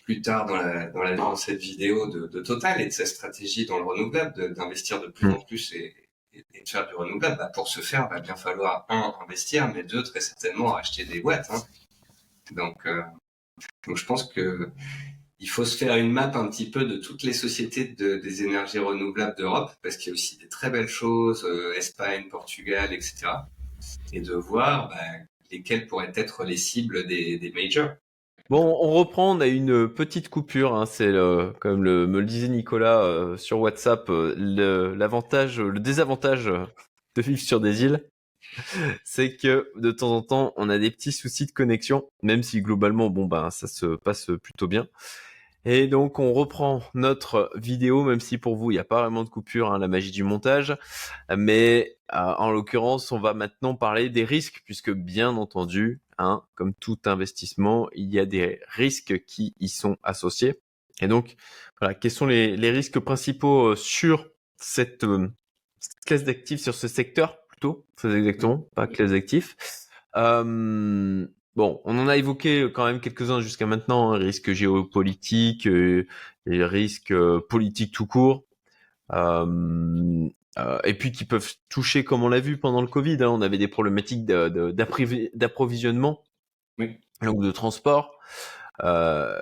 [0.04, 3.06] plus tard dans, la, dans, la, dans cette vidéo de, de, Total et de sa
[3.06, 5.46] stratégie dans le renouvelable, d'investir de, plus en mm.
[5.46, 5.94] plus et,
[6.32, 7.36] et, de faire du renouvelable.
[7.38, 11.04] Bah, pour ce faire, il va bien falloir, un, investir, mais deux, très certainement, acheter
[11.04, 11.46] des boîtes.
[11.50, 11.62] Hein.
[12.52, 13.02] Donc, euh,
[13.86, 14.70] donc, je pense que
[15.40, 18.42] il faut se faire une map un petit peu de toutes les sociétés de, des
[18.42, 22.92] énergies renouvelables d'Europe, parce qu'il y a aussi des très belles choses, euh, Espagne, Portugal,
[22.92, 23.26] etc.
[24.12, 24.96] Et de voir bah,
[25.50, 27.90] lesquelles pourraient être les cibles des, des majors.
[28.50, 31.10] Bon, on reprend, on a une petite coupure, hein, c'est
[31.60, 37.40] comme le, me le disait Nicolas euh, sur WhatsApp, euh, l'avantage, le, désavantage de vivre
[37.40, 38.04] sur des îles,
[39.04, 42.60] c'est que de temps en temps, on a des petits soucis de connexion, même si
[42.60, 44.88] globalement, bon ben, ça se passe plutôt bien.
[45.66, 49.24] Et donc, on reprend notre vidéo, même si pour vous, il n'y a pas vraiment
[49.24, 50.76] de coupure, hein, la magie du montage.
[51.34, 56.74] Mais euh, en l'occurrence, on va maintenant parler des risques, puisque bien entendu, Hein, comme
[56.74, 60.60] tout investissement, il y a des risques qui y sont associés.
[61.00, 61.36] Et donc,
[61.80, 65.28] voilà, quels sont les, risques principaux euh, sur cette, euh,
[66.06, 69.56] classe d'actifs, sur ce secteur plutôt, c'est exactement, pas classe d'actifs.
[70.16, 76.64] Euh, bon, on en a évoqué quand même quelques-uns jusqu'à maintenant, hein, risques géopolitiques, les
[76.64, 77.14] risques
[77.48, 78.44] politiques tout court.
[79.12, 80.28] Euh,
[80.84, 83.58] et puis qui peuvent toucher, comme on l'a vu pendant le Covid, hein, on avait
[83.58, 86.22] des problématiques d'approvisionnement,
[86.78, 86.98] oui.
[87.22, 88.18] donc de transport.
[88.82, 89.40] Euh,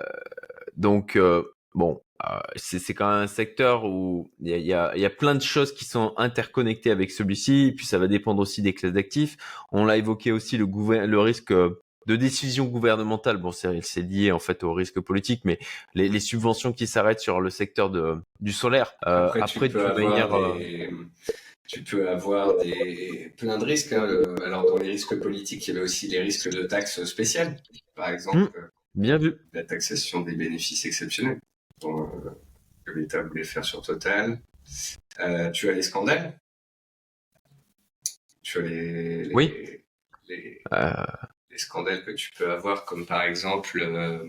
[0.77, 1.43] donc euh,
[1.73, 5.09] bon, euh, c'est quand même un secteur où il y a, y, a, y a,
[5.09, 8.73] plein de choses qui sont interconnectées avec celui-ci, et puis ça va dépendre aussi des
[8.73, 9.37] classes d'actifs.
[9.71, 10.65] On l'a évoqué aussi le,
[11.05, 11.53] le risque
[12.05, 15.59] de décision gouvernementale, bon, c'est lié en fait au risque politique, mais
[15.93, 19.85] les, les subventions qui s'arrêtent sur le secteur de, du solaire, euh, après, tu, peux
[19.85, 20.89] avoir euh, des,
[21.67, 23.93] tu peux avoir des, plein de risques.
[23.93, 24.23] Hein.
[24.45, 27.57] Alors dans les risques politiques, il y avait aussi les risques de taxes spéciales,
[27.95, 28.37] par exemple.
[28.37, 28.49] Mmh,
[28.95, 29.35] bien vu.
[29.53, 31.39] La taxation des bénéfices exceptionnels
[31.81, 32.29] dont, euh,
[32.85, 34.39] que l'État voulait faire sur Total.
[35.19, 36.37] Euh, tu as les scandales.
[38.41, 39.53] Tu as les, les oui.
[40.27, 40.93] Les, euh
[41.53, 44.27] des scandales que tu peux avoir, comme par exemple euh,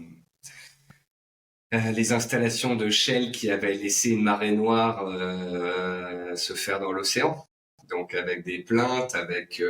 [1.72, 6.92] euh, les installations de Shell qui avaient laissé une marée noire euh, se faire dans
[6.92, 7.46] l'océan.
[7.90, 9.62] Donc avec des plaintes, avec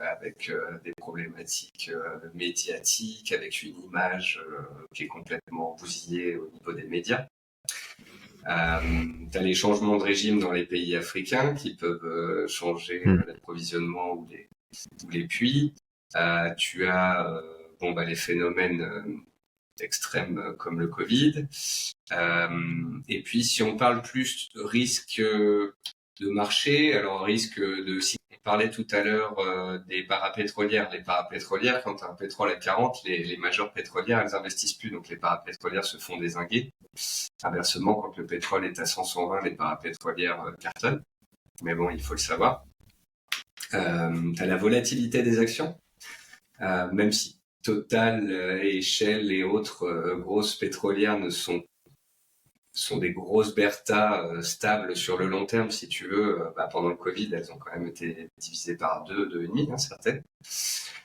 [0.00, 0.52] avec
[0.84, 1.90] des problématiques
[2.34, 4.40] médiatiques, avec une image
[4.94, 7.26] qui est complètement bousillée au niveau des médias.
[8.48, 8.80] Euh,
[9.32, 13.24] tu as les changements de régime dans les pays africains qui peuvent changer hmm.
[13.26, 14.48] l'approvisionnement ou les,
[15.04, 15.74] ou les puits.
[16.16, 17.42] Euh, tu as euh,
[17.80, 19.02] bon, bah, les phénomènes euh,
[19.80, 21.46] extrêmes comme le Covid.
[23.08, 25.74] et puis, si on parle plus de risque de
[26.20, 28.00] marché, alors risque de...
[28.00, 29.36] Si on parlait tout à l'heure
[29.86, 30.90] des parapétrolières.
[30.90, 34.90] Les parapétrolières, quand un pétrole à 40, les, les majeures pétrolières, elles investissent plus.
[34.90, 36.72] Donc les parapétrolières se font désinguer.
[37.42, 41.02] Inversement, quand le pétrole est à 100, 120, les parapétrolières cartonnent.
[41.62, 42.64] Mais bon, il faut le savoir.
[43.70, 45.78] Tu as la volatilité des actions.
[46.60, 51.62] Euh, même si Total euh, et Shell et autres euh, grosses pétrolières ne sont
[52.72, 56.38] sont des grosses bertas stables sur le long terme, si tu veux.
[56.54, 59.68] Bah, pendant le Covid, elles ont quand même été divisées par deux, deux et demi,
[59.72, 60.22] hein, certaines.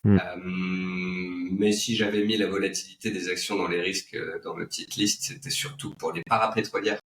[0.04, 1.58] Mm.
[1.58, 5.24] mais si j'avais mis la volatilité des actions dans les risques dans ma petite liste,
[5.24, 7.00] c'était surtout pour les parapétrolières.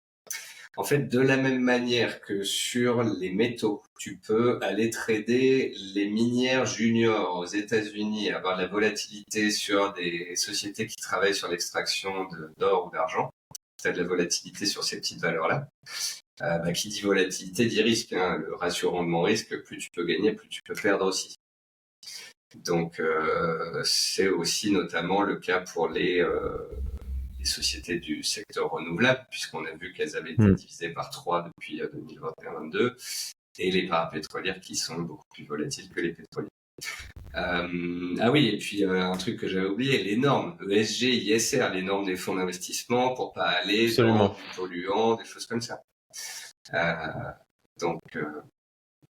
[0.76, 6.08] En fait, de la même manière que sur les métaux, tu peux aller trader les
[6.10, 12.28] minières juniors aux États-Unis, avoir de la volatilité sur des sociétés qui travaillent sur l'extraction
[12.58, 13.30] d'or ou d'argent.
[13.80, 15.66] Tu as de la volatilité sur ces petites valeurs-là.
[16.42, 18.12] Euh, bah, qui dit volatilité dit risque.
[18.12, 18.36] Hein.
[18.36, 21.36] Le ratio rendement-risque, plus tu peux gagner, plus tu peux perdre aussi.
[22.54, 26.58] Donc, euh, c'est aussi notamment le cas pour les, euh,
[27.46, 30.54] sociétés du secteur renouvelable, puisqu'on a vu qu'elles avaient été hmm.
[30.54, 32.94] divisées par trois depuis 2021-2022, euh,
[33.58, 36.50] et les parapétrolières qui sont beaucoup plus volatiles que les pétrolières.
[37.34, 41.70] Euh, ah oui, et puis euh, un truc que j'avais oublié, les normes ESG, ISR,
[41.72, 45.80] les normes des fonds d'investissement pour pas aller dans du polluant, des choses comme ça.
[47.80, 48.02] donc,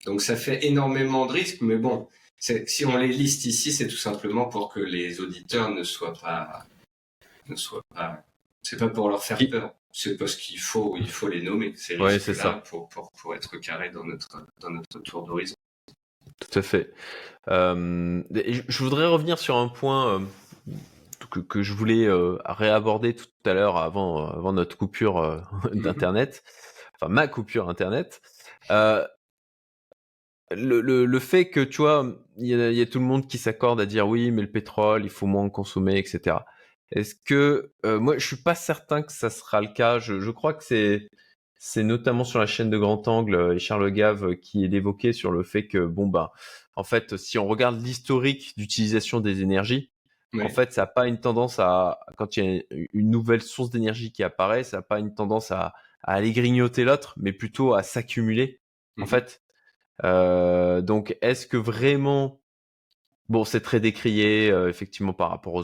[0.05, 2.07] donc ça fait énormément de risques, mais bon,
[2.39, 6.65] si on les liste ici, c'est tout simplement pour que les auditeurs ne soient pas
[7.49, 8.23] ne soient pas.
[8.61, 11.73] C'est pas pour leur faire peur, c'est parce qu'il faut, il faut les nommer.
[11.75, 12.61] C'est ouais, ça.
[12.69, 15.55] Pour, pour, pour, être carré dans notre, dans notre tour d'horizon.
[16.39, 16.93] Tout à fait.
[17.49, 20.19] Euh, je voudrais revenir sur un point euh,
[21.31, 25.43] que, que, je voulais euh, réaborder tout à l'heure avant, avant notre coupure
[25.73, 25.81] mhm.
[25.81, 26.43] d'Internet,
[26.95, 28.21] enfin ma coupure Internet.
[30.51, 33.37] Le, le, le, fait que, tu vois, il y, y, a tout le monde qui
[33.37, 36.37] s'accorde à dire oui, mais le pétrole, il faut moins consommer, etc.
[36.91, 39.99] Est-ce que euh, moi je suis pas certain que ça sera le cas.
[39.99, 41.09] Je, je crois que c'est
[41.57, 44.73] c'est notamment sur la chaîne de Grand Angle euh, et Charles Gave euh, qui est
[44.73, 46.31] évoqué sur le fait que bon bah
[46.75, 49.91] en fait si on regarde l'historique d'utilisation des énergies,
[50.39, 52.61] en fait ça n'a pas une tendance à quand il y a
[52.93, 55.73] une nouvelle source d'énergie qui apparaît, ça n'a pas une tendance à,
[56.03, 58.61] à aller grignoter l'autre, mais plutôt à s'accumuler
[58.97, 59.41] en mmh fait.
[60.03, 62.38] Euh, donc est-ce que vraiment
[63.29, 65.63] Bon, c'est très décrié, euh, effectivement, par rapport aux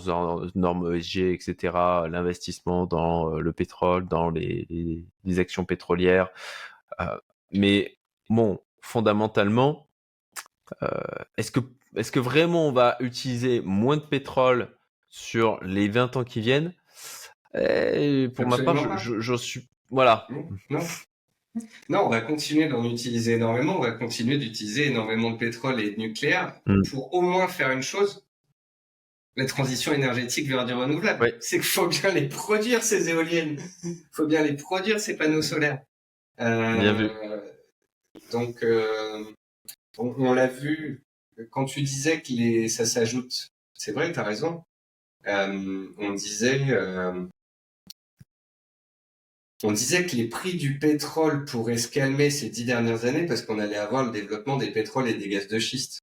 [0.53, 1.73] normes ESG, etc.,
[2.07, 4.67] l'investissement dans euh, le pétrole, dans les,
[5.23, 6.29] les, actions pétrolières.
[7.01, 7.17] Euh,
[7.51, 7.97] mais
[8.29, 9.87] bon, fondamentalement,
[11.37, 11.59] est-ce que,
[11.95, 14.69] est que vraiment on va utiliser moins de pétrole
[15.09, 16.73] sur les 20 ans qui viennent?
[17.55, 19.67] Eh, Pour ma part, je, je, suis...
[19.89, 20.27] Voilà.
[20.29, 20.47] Non.
[20.69, 20.79] Non,
[21.89, 23.77] on va continuer d'en utiliser énormément.
[23.77, 26.81] On va continuer d'utiliser énormément de pétrole et de nucléaire mm.
[26.89, 28.25] pour au moins faire une chose
[29.35, 31.35] la transition énergétique vers du renouvelable.
[31.39, 33.59] C'est qu'il faut bien les produire ces éoliennes.
[33.83, 35.81] Il faut bien les produire ces panneaux solaires.
[36.39, 37.09] Euh, bien vu.
[38.31, 39.23] Donc, euh,
[39.97, 41.03] on, l'a vu
[41.51, 43.49] quand tu disais que les, ça s'ajoute.
[43.73, 44.63] C'est vrai, tu as raison.
[45.27, 46.61] Euh, on disait
[49.63, 53.41] on disait que les prix du pétrole pourraient se calmer ces dix dernières années parce
[53.41, 55.99] qu'on allait avoir le développement des pétroles et des gaz de schiste.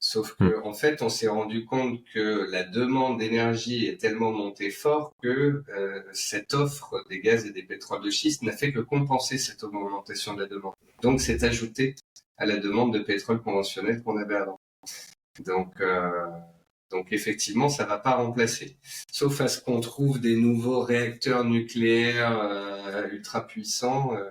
[0.00, 0.66] Sauf que, hmm.
[0.66, 5.62] en fait, on s'est rendu compte que la demande d'énergie est tellement montée fort que
[5.70, 9.64] euh, cette offre des gaz et des pétroles de schiste n'a fait que compenser cette
[9.64, 10.74] augmentation de la demande.
[11.00, 11.94] Donc, c'est ajouté
[12.36, 14.60] à la demande de pétrole conventionnel qu'on avait avant.
[15.46, 16.26] Donc, euh,
[16.90, 18.78] donc effectivement, ça va pas remplacer.
[19.10, 24.14] Sauf à ce qu'on trouve des nouveaux réacteurs nucléaires euh, ultra puissants.
[24.14, 24.30] Euh,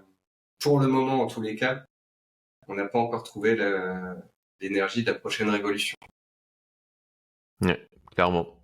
[0.59, 1.83] pour le moment, en tous les cas,
[2.67, 3.57] on n'a pas encore trouvé
[4.61, 5.97] l'énergie de la prochaine révolution.
[7.61, 7.73] Oui,
[8.15, 8.61] clairement.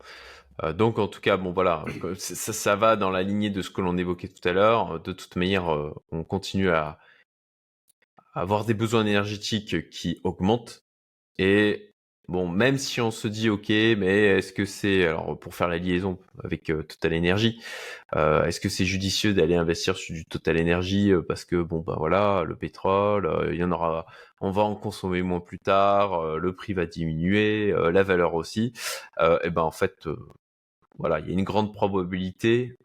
[0.63, 1.83] Euh, donc en tout cas, bon voilà,
[2.17, 5.01] ça, ça, va dans la lignée de ce que l'on évoquait tout à l'heure.
[5.01, 5.67] De toute manière,
[6.11, 6.99] on continue à
[8.33, 10.85] avoir des besoins énergétiques qui augmentent
[11.37, 11.88] et
[12.29, 15.79] Bon, même si on se dit ok, mais est-ce que c'est alors pour faire la
[15.79, 17.59] liaison avec euh, Total Energy,
[18.15, 21.79] euh, est-ce que c'est judicieux d'aller investir sur du Total Energy euh, parce que bon
[21.79, 24.05] bah voilà, le pétrole, il y en aura,
[24.41, 28.73] on va en consommer moins plus tard, le prix va diminuer, la valeur aussi.
[29.19, 30.07] et ben en fait,
[30.99, 32.75] voilà, il y a une grande probabilité,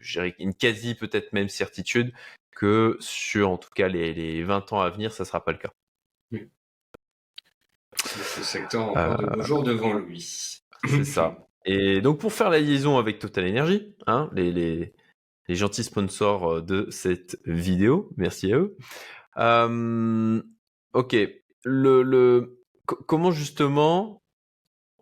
[0.00, 2.14] je dirais une quasi peut-être même certitude
[2.56, 5.58] que sur en tout cas les, les 20 ans à venir, ça sera pas le
[5.58, 5.72] cas.
[8.04, 10.60] Ce secteur encore de nos jours devant lui.
[10.84, 11.48] C'est ça.
[11.64, 14.92] Et donc pour faire la liaison avec Total Energy, hein, les, les,
[15.48, 18.76] les, gentils sponsors euh, de cette vidéo, merci à eux.
[19.38, 20.42] Euh,
[20.92, 21.16] ok,
[21.64, 24.22] le, le, comment justement,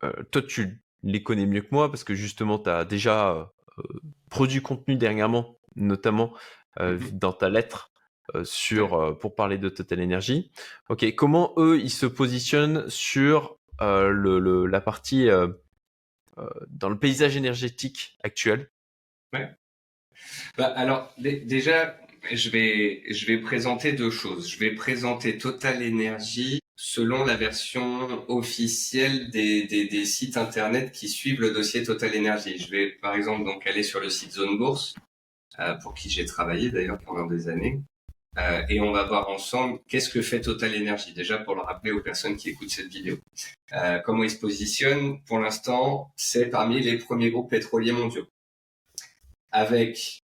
[0.05, 3.83] euh, toi tu les connais mieux que moi parce que justement tu as déjà euh,
[4.31, 6.35] produit contenu dernièrement, notamment
[6.79, 7.19] euh, mm-hmm.
[7.19, 7.90] dans ta lettre euh,
[8.45, 10.51] sur euh, pour parler de Total Energy.
[10.89, 15.29] Ok, comment eux ils se positionnent sur euh, le, la partie
[16.69, 18.71] dans le paysage énergétique actuel?
[20.57, 21.99] Bah, alors déjà,
[22.33, 24.51] je vais je vais présenter deux choses.
[24.51, 31.43] Je vais présenter Total Energy selon la version officielle des, des, sites internet qui suivent
[31.43, 32.59] le dossier Total Energy.
[32.59, 34.95] Je vais par exemple donc aller sur le site Zone Bourse,
[35.59, 37.83] euh, pour qui j'ai travaillé d'ailleurs pendant des années,
[38.39, 41.13] euh, et on va voir ensemble qu'est-ce que fait Total Energy.
[41.13, 43.19] Déjà pour le rappeler aux personnes qui écoutent cette vidéo,
[43.73, 45.23] euh, comment il se positionne.
[45.25, 48.27] Pour l'instant, c'est parmi les premiers groupes pétroliers mondiaux,
[49.51, 50.23] avec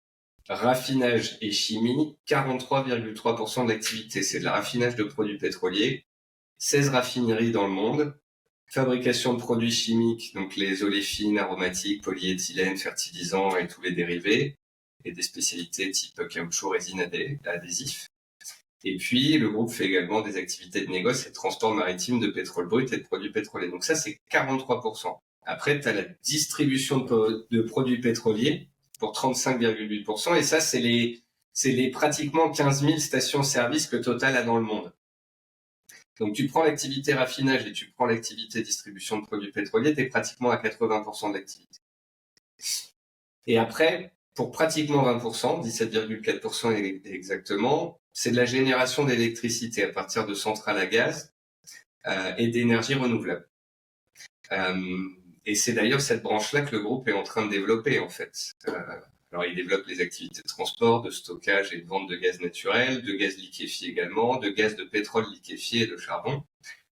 [0.48, 4.22] raffinage et chimie, 43,3% de l'activité.
[4.22, 6.04] C'est de la raffinage de produits pétroliers
[6.58, 8.18] 16 raffineries dans le monde,
[8.66, 14.56] fabrication de produits chimiques, donc les oléfines, aromatiques, polyéthylène, fertilisants et tous les dérivés,
[15.06, 17.08] et des spécialités type caoutchouc, résine,
[17.44, 18.08] adhésif.
[18.84, 22.26] Et puis, le groupe fait également des activités de négoce et de transport maritime de
[22.26, 23.68] pétrole brut et de produits pétroliers.
[23.68, 25.16] Donc ça, c'est 43%.
[25.44, 30.36] Après, tu as la distribution de, produits pétroliers pour 35,8%.
[30.36, 34.64] Et ça, c'est les, c'est les pratiquement 15 000 stations-service que Total a dans le
[34.64, 34.92] monde.
[36.18, 40.06] Donc tu prends l'activité raffinage et tu prends l'activité distribution de produits pétroliers, tu es
[40.06, 41.78] pratiquement à 80% de l'activité.
[43.46, 50.34] Et après, pour pratiquement 20%, 17,4% exactement, c'est de la génération d'électricité à partir de
[50.34, 51.34] centrales à gaz
[52.06, 53.48] euh, et d'énergie renouvelable.
[54.52, 55.08] Euh,
[55.46, 58.52] et c'est d'ailleurs cette branche-là que le groupe est en train de développer en fait.
[58.68, 58.72] Euh,
[59.32, 63.02] alors, il développe les activités de transport, de stockage et de vente de gaz naturel,
[63.02, 66.44] de gaz liquéfié également, de gaz de pétrole liquéfié et de charbon.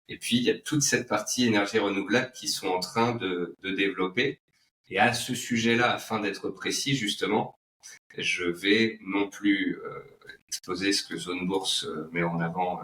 [0.09, 3.57] Et puis, il y a toute cette partie énergie renouvelable qui sont en train de,
[3.61, 4.39] de développer.
[4.89, 7.55] Et à ce sujet-là, afin d'être précis, justement,
[8.17, 9.99] je vais non plus euh,
[10.47, 12.83] exposer ce que Zone Bourse euh, met en avant, euh,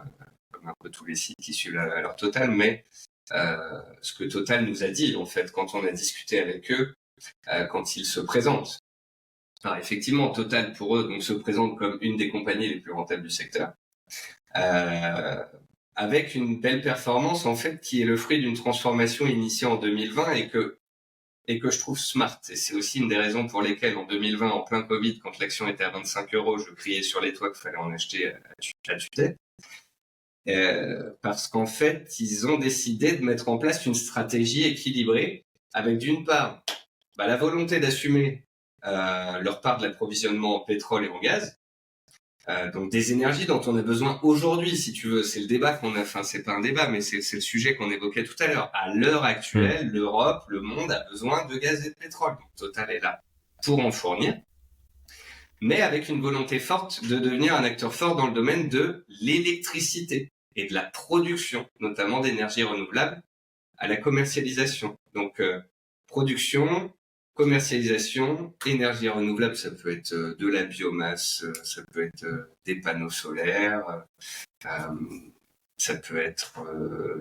[0.51, 2.86] comme un peu tous les sites qui suivent la valeur totale, mais
[3.32, 6.93] euh, ce que Total nous a dit, en fait, quand on a discuté avec eux,
[7.72, 8.80] quand ils se présentent.
[9.64, 13.24] Alors effectivement, Total pour eux donc se présente comme une des compagnies les plus rentables
[13.24, 13.74] du secteur,
[14.56, 15.43] euh,
[15.95, 20.34] avec une belle performance en fait qui est le fruit d'une transformation initiée en 2020
[20.34, 20.78] et que
[21.48, 22.39] et que je trouve smart.
[22.50, 25.68] Et c'est aussi une des raisons pour lesquelles en 2020, en plein Covid, quand l'action
[25.68, 28.34] était à 25 euros, je criais sur les toits qu'il fallait en acheter
[28.88, 29.36] à tue
[30.48, 35.43] euh, parce qu'en fait, ils ont décidé de mettre en place une stratégie équilibrée
[35.74, 36.64] avec d'une part
[37.18, 38.46] bah, la volonté d'assumer
[38.86, 41.60] euh, leur part de l'approvisionnement en pétrole et en gaz.
[42.48, 45.24] Euh, donc des énergies dont on a besoin aujourd'hui, si tu veux.
[45.24, 46.02] C'est le débat qu'on a.
[46.02, 48.72] Enfin, c'est pas un débat, mais c'est le sujet qu'on évoquait tout à l'heure.
[48.74, 49.91] À l'heure actuelle, mmh.
[49.91, 52.34] l'Europe, le monde a besoin de gaz et de pétrole.
[52.34, 53.22] Donc Total est là
[53.64, 54.39] pour en fournir,
[55.60, 60.32] mais avec une volonté forte de devenir un acteur fort dans le domaine de l'électricité
[60.56, 63.24] et de la production, notamment d'énergie renouvelable,
[63.78, 64.96] à la commercialisation.
[65.16, 65.60] Donc euh,
[66.08, 66.93] production,
[67.36, 72.52] commercialisation, énergie renouvelable, ça peut être euh, de la biomasse, euh, ça peut être euh,
[72.66, 74.06] des panneaux solaires,
[75.78, 76.54] ça peut être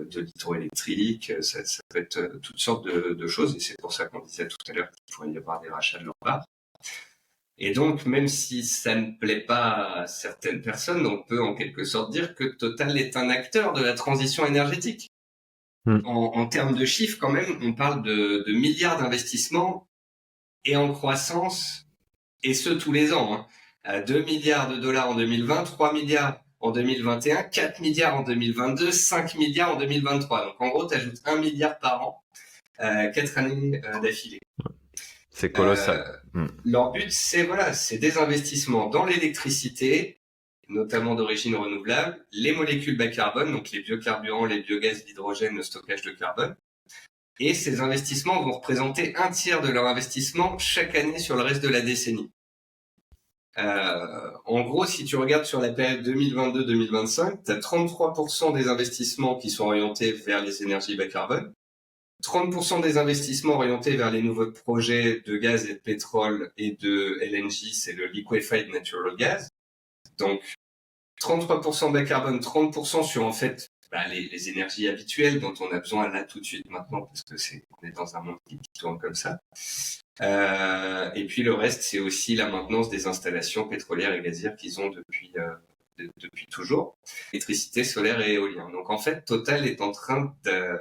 [0.09, 4.05] de l'hydroélectrique, ça, ça, peut être toutes sortes de, de choses, et c'est pour ça
[4.05, 6.45] qu'on disait tout à l'heure qu'il pourrait y avoir des rachats de part.
[7.57, 11.83] Et donc, même si ça ne plaît pas à certaines personnes, on peut en quelque
[11.83, 15.09] sorte dire que Total est un acteur de la transition énergétique.
[15.85, 15.99] Hmm.
[16.05, 19.87] En, en, termes de chiffres, quand même, on parle de, de milliards d'investissements
[20.65, 21.85] et en croissance,
[22.43, 23.33] et ce tous les ans.
[23.33, 24.01] Hein.
[24.07, 29.35] 2 milliards de dollars en 2020, 3 milliards en 2021, 4 milliards en 2022, 5
[29.35, 30.45] milliards en 2023.
[30.45, 32.23] Donc en gros, tu ajoutes 1 milliard par an,
[32.81, 34.39] euh, 4 années euh, d'affilée.
[35.29, 36.21] C'est colossal.
[36.35, 36.47] Euh, hmm.
[36.65, 40.21] Leur but, c'est voilà, c'est des investissements dans l'électricité,
[40.67, 46.01] notamment d'origine renouvelable, les molécules bas carbone, donc les biocarburants, les biogaz, l'hydrogène, le stockage
[46.01, 46.55] de carbone,
[47.39, 51.61] et ces investissements vont représenter un tiers de leur investissement chaque année sur le reste
[51.61, 52.31] de la décennie.
[53.57, 59.37] Euh, en gros, si tu regardes sur la période 2022-2025, tu as 33% des investissements
[59.37, 61.53] qui sont orientés vers les énergies bas carbone,
[62.23, 67.19] 30% des investissements orientés vers les nouveaux projets de gaz et de pétrole et de
[67.21, 69.49] LNG, c'est le Liquefied Natural Gas.
[70.17, 70.41] Donc,
[71.21, 76.09] 33% bas carbone, 30% sur en fait bah, les, énergies habituelles dont on a besoin
[76.09, 78.99] là tout de suite maintenant parce que c'est on est dans un monde qui, tourne
[78.99, 79.39] comme ça.
[80.19, 84.81] Euh, et puis le reste, c'est aussi la maintenance des installations pétrolières et gazières qu'ils
[84.81, 85.49] ont depuis euh,
[85.97, 86.97] de, depuis toujours,
[87.31, 88.69] électricité solaire et éolien.
[88.69, 90.77] Donc en fait, Total est en train de,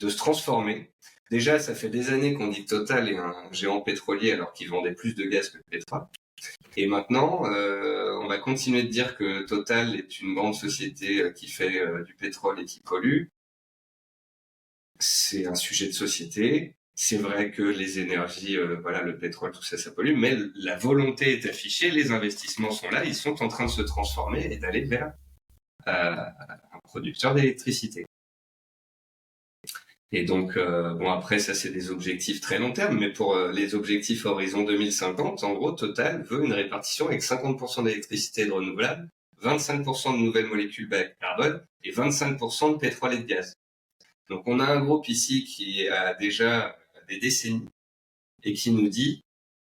[0.00, 0.92] de se transformer.
[1.30, 4.70] Déjà, ça fait des années qu'on dit que Total est un géant pétrolier alors qu'il
[4.70, 6.06] vendait plus de gaz que de pétrole.
[6.78, 7.93] Et maintenant, euh,
[8.24, 12.02] on va continuer de dire que Total est une grande société euh, qui fait euh,
[12.04, 13.26] du pétrole et qui pollue.
[14.98, 16.74] C'est un sujet de société.
[16.94, 20.76] C'est vrai que les énergies, euh, voilà, le pétrole, tout ça, ça pollue, mais la
[20.76, 24.56] volonté est affichée, les investissements sont là, ils sont en train de se transformer et
[24.56, 25.12] d'aller vers
[25.86, 28.06] un producteur d'électricité.
[30.16, 33.50] Et donc, euh, bon, après, ça, c'est des objectifs très long terme, mais pour euh,
[33.50, 39.10] les objectifs horizon 2050, en gros, Total veut une répartition avec 50% d'électricité de renouvelable,
[39.42, 43.54] 25% de nouvelles molécules bas carbone et 25% de pétrole et de gaz.
[44.30, 46.76] Donc, on a un groupe ici qui a déjà
[47.08, 47.68] des décennies
[48.44, 49.24] et qui nous dit,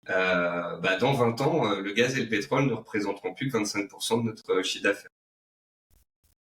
[0.08, 4.22] euh, bah, dans 20 ans, le gaz et le pétrole ne représenteront plus que 25%
[4.22, 5.10] de notre chiffre d'affaires.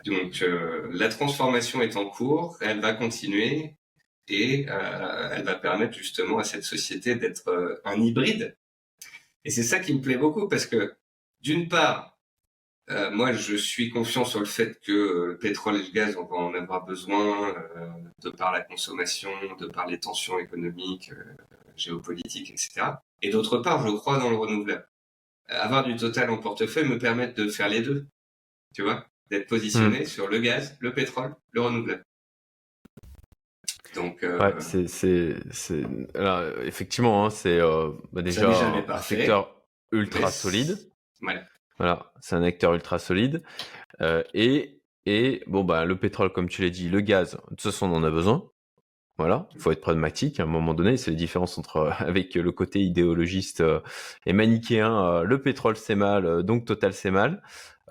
[0.06, 0.42] Donc,
[0.90, 3.76] la transformation est en cours, elle va continuer,
[4.30, 8.56] et euh, elle va permettre justement à cette société d'être euh, un hybride.
[9.44, 10.94] Et c'est ça qui me plaît beaucoup parce que
[11.40, 12.18] d'une part,
[12.90, 16.24] euh, moi je suis confiant sur le fait que le pétrole et le gaz, on
[16.24, 17.54] va en avoir besoin
[18.22, 21.10] de par la consommation, de par les tensions économiques,
[21.76, 22.82] géopolitiques, etc.
[23.22, 24.86] Et d'autre part, je crois dans le renouvelable.
[25.48, 28.06] Avoir du total en portefeuille me permet de faire les deux,
[28.74, 30.06] tu vois, d'être positionné hmm.
[30.06, 32.04] sur le gaz, le pétrole, le renouvelable.
[33.94, 35.82] Donc, euh, ouais, c'est, c'est, c'est...
[36.14, 39.54] Alors, effectivement, hein, c'est euh, bah déjà un secteur
[39.92, 40.78] ultra solide.
[41.22, 41.40] Ouais.
[41.78, 43.42] Voilà, c'est un acteur ultra solide.
[44.00, 47.62] Euh, et, et bon, bah, le pétrole, comme tu l'as dit, le gaz, de toute
[47.62, 48.44] façon, on en a besoin.
[49.18, 50.96] Voilà, il faut être pragmatique à un moment donné.
[50.96, 53.62] C'est la différence entre avec le côté idéologiste
[54.24, 55.22] et manichéen.
[55.24, 57.42] le pétrole c'est mal, donc Total c'est mal.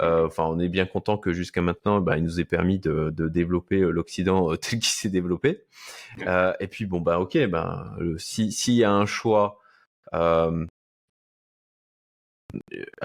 [0.02, 3.12] Euh, enfin, on est bien content que jusqu'à maintenant, bah, il nous ait permis de,
[3.28, 5.64] développer euh, l'Occident euh, tel qu'il s'est développé.
[6.60, 7.38] et puis bon, bah ok,
[8.18, 9.60] si s'il y a un choix
[10.12, 10.52] à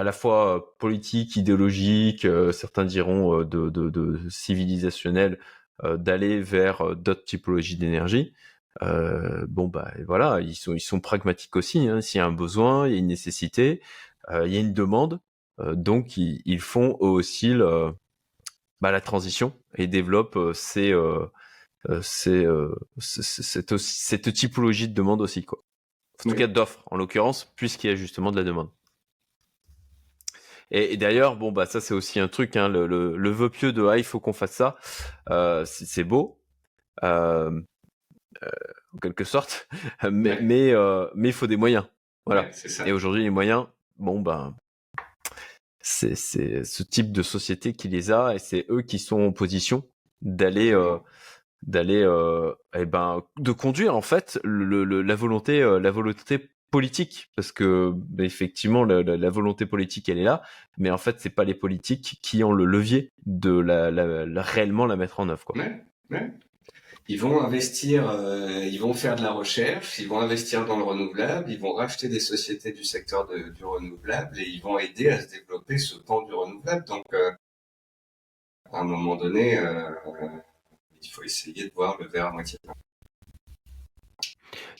[0.04, 5.38] la fois politique, idéologique, certains diront de, civilisationnel,
[5.82, 8.34] d'aller vers d'autres typologies d'énergie.
[8.80, 11.88] bon bah voilà, ils sont ils sont pragmatiques aussi.
[11.88, 12.00] Hein.
[12.00, 13.82] S'il y a un besoin, il y a une nécessité,
[14.32, 15.20] il y a une demande.
[15.60, 17.54] Euh, donc ils, font aussi
[18.80, 25.60] bah, la transition et développent euh, ces, euh, cette, cette, typologie de demande aussi quoi.
[26.24, 28.70] En tout cas d'offres en l'occurrence puisqu'il y a justement de la demande.
[30.70, 33.86] Et, d'ailleurs, bon, bah, ça, c'est aussi un truc, hein, le, le, vœu pieux de
[33.86, 34.76] ah, il faut qu'on fasse ça.
[35.66, 36.40] c'est beau,
[37.02, 37.60] en
[39.00, 39.68] quelque sorte,
[40.10, 40.72] mais, mais,
[41.14, 41.86] mais il faut des moyens.
[42.24, 42.48] Voilà.
[42.86, 43.66] Et aujourd'hui, les moyens,
[43.98, 44.56] bon, ben,
[45.86, 46.14] c'est
[46.64, 49.84] ce type de société qui les a et c'est eux qui sont en position
[50.22, 50.96] d'aller euh,
[51.62, 57.30] d'aller euh, eh ben de conduire en fait le, la volonté euh, la volonté politique.
[57.36, 60.40] Parce que bah, effectivement la, volonté politique elle est là
[60.78, 64.86] mais en fait c'est pas les politiques qui ont le levier de la, la réellement
[64.86, 65.54] la mettre en œuvre quoi.
[65.58, 66.32] Ouais, ouais
[67.06, 70.84] ils vont investir, euh, ils vont faire de la recherche, ils vont investir dans le
[70.84, 75.10] renouvelable, ils vont racheter des sociétés du secteur de, du renouvelable et ils vont aider
[75.10, 76.84] à se développer ce pan du renouvelable.
[76.86, 77.30] Donc, euh,
[78.72, 79.90] à un moment donné, euh,
[81.02, 82.72] il faut essayer de voir le verre à moitié plein.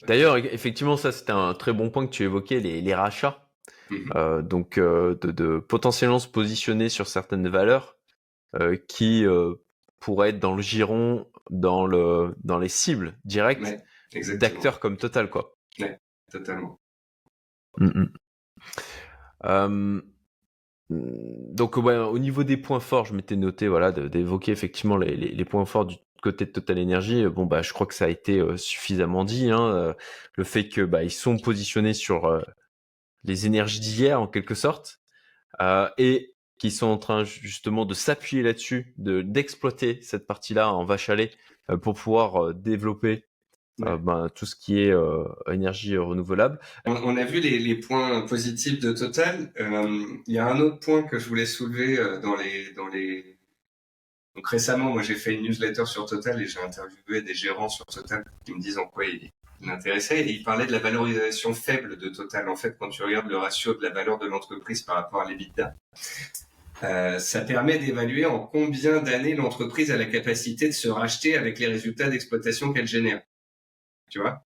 [0.07, 3.41] D'ailleurs, effectivement, ça c'était un très bon point que tu évoquais, les, les rachats.
[3.91, 4.41] Mhm.
[4.41, 7.97] donc, de, de, potentiellement se positionner sur certaines valeurs
[8.87, 9.25] qui
[9.99, 13.75] pourraient être dans le giron dans le dans les cibles directes
[14.39, 15.55] d'acteurs comme Total quoi.
[15.79, 15.99] Ouais,
[16.31, 16.79] totalement.
[17.77, 18.05] Mmh
[20.89, 25.65] donc au niveau des points forts, je m'étais noté voilà d'évoquer effectivement les, les, points
[25.65, 27.25] forts du côté de Total Energy.
[27.27, 29.49] Bon bah je crois que ça a été euh, suffisamment dit.
[29.49, 29.93] Hein, euh,
[30.35, 32.41] le fait que bah ils sont positionnés sur euh,
[33.23, 34.99] les énergies d'hier en quelque sorte
[35.97, 41.09] et qui sont en train justement de s'appuyer là-dessus, de d'exploiter cette partie-là en vache
[41.09, 41.31] à lait
[41.69, 43.25] euh, pour pouvoir euh, développer
[43.81, 44.93] euh, ben, tout ce qui est
[45.51, 46.59] énergie renouvelable.
[46.85, 49.51] On, a vu les, les, points positifs de Total.
[50.27, 53.35] Il y a un autre point que je voulais soulever dans les dans les
[54.35, 57.85] donc récemment, moi j'ai fait une newsletter sur Total et j'ai interviewé des gérants sur
[57.85, 59.31] Total qui me disent en quoi ils
[59.61, 62.49] m'intéressaient et ils parlaient de la valorisation faible de Total.
[62.49, 65.29] En fait, quand tu regardes le ratio de la valeur de l'entreprise par rapport à
[65.29, 65.75] l'EBITDA,
[66.85, 71.57] euh, ça permet d'évaluer en combien d'années l'entreprise a la capacité de se racheter avec
[71.59, 73.21] les résultats d'exploitation qu'elle génère.
[74.09, 74.45] Tu vois?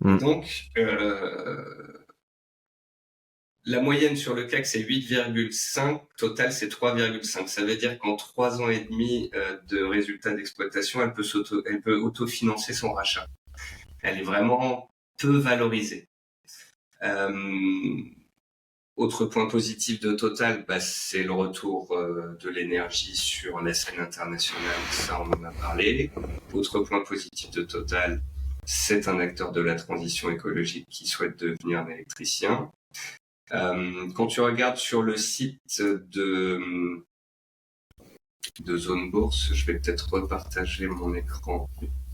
[0.00, 0.18] Hmm.
[0.18, 2.04] Donc, euh,
[3.64, 6.00] la moyenne sur le CAC, c'est 8,5.
[6.16, 7.46] Total, c'est 3,5.
[7.46, 11.62] Ça veut dire qu'en trois ans et demi euh, de résultats d'exploitation, elle peut s'auto,
[11.66, 13.28] elle peut autofinancer son rachat.
[14.02, 16.08] Elle est vraiment peu valorisée.
[19.02, 23.98] Autre point positif de Total, bah, c'est le retour euh, de l'énergie sur la scène
[23.98, 26.12] internationale, ça on en a parlé.
[26.52, 28.22] Autre point positif de Total,
[28.64, 32.70] c'est un acteur de la transition écologique qui souhaite devenir un électricien.
[33.50, 37.02] Euh, quand tu regardes sur le site de
[38.60, 39.52] de Zone Bourse.
[39.52, 41.68] Je vais peut-être repartager mon écran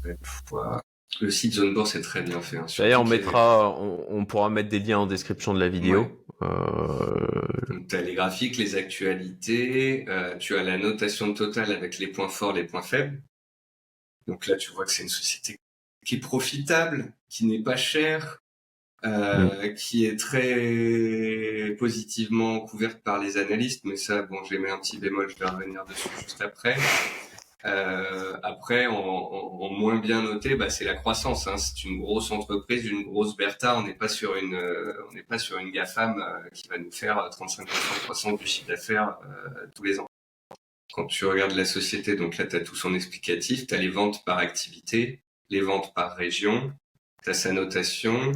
[0.04, 0.80] une fois.
[1.20, 2.58] Le site Zone Bourse est très bien fait.
[2.58, 6.06] Hein, D'ailleurs, on mettra, on, pourra mettre des liens en description de la vidéo.
[6.40, 12.06] Tu as les graphiques, les actualités, euh, tu as la notation de total avec les
[12.08, 13.20] points forts, les points faibles.
[14.26, 15.58] Donc là, tu vois que c'est une société
[16.04, 18.42] qui est profitable, qui n'est pas chère,
[19.04, 19.74] euh, mm.
[19.74, 24.98] qui est très positivement couverte par les analystes, mais ça, bon, j'ai mis un petit
[24.98, 26.76] bémol, je vais revenir dessus juste après.
[27.64, 31.46] Euh, après, en, moins bien noté, bah, c'est la croissance.
[31.46, 31.56] Hein.
[31.56, 33.78] C'est une grosse entreprise, une grosse Bertha.
[33.78, 36.78] On n'est pas sur une, euh, on n'est pas sur une GAFAM euh, qui va
[36.78, 40.06] nous faire 35% de croissance du chiffre d'affaires euh, tous les ans.
[40.92, 43.66] Quand tu regardes la société, donc là, tu as tout son explicatif.
[43.66, 46.72] Tu as les ventes par activité, les ventes par région,
[47.24, 48.32] tu as sa notation.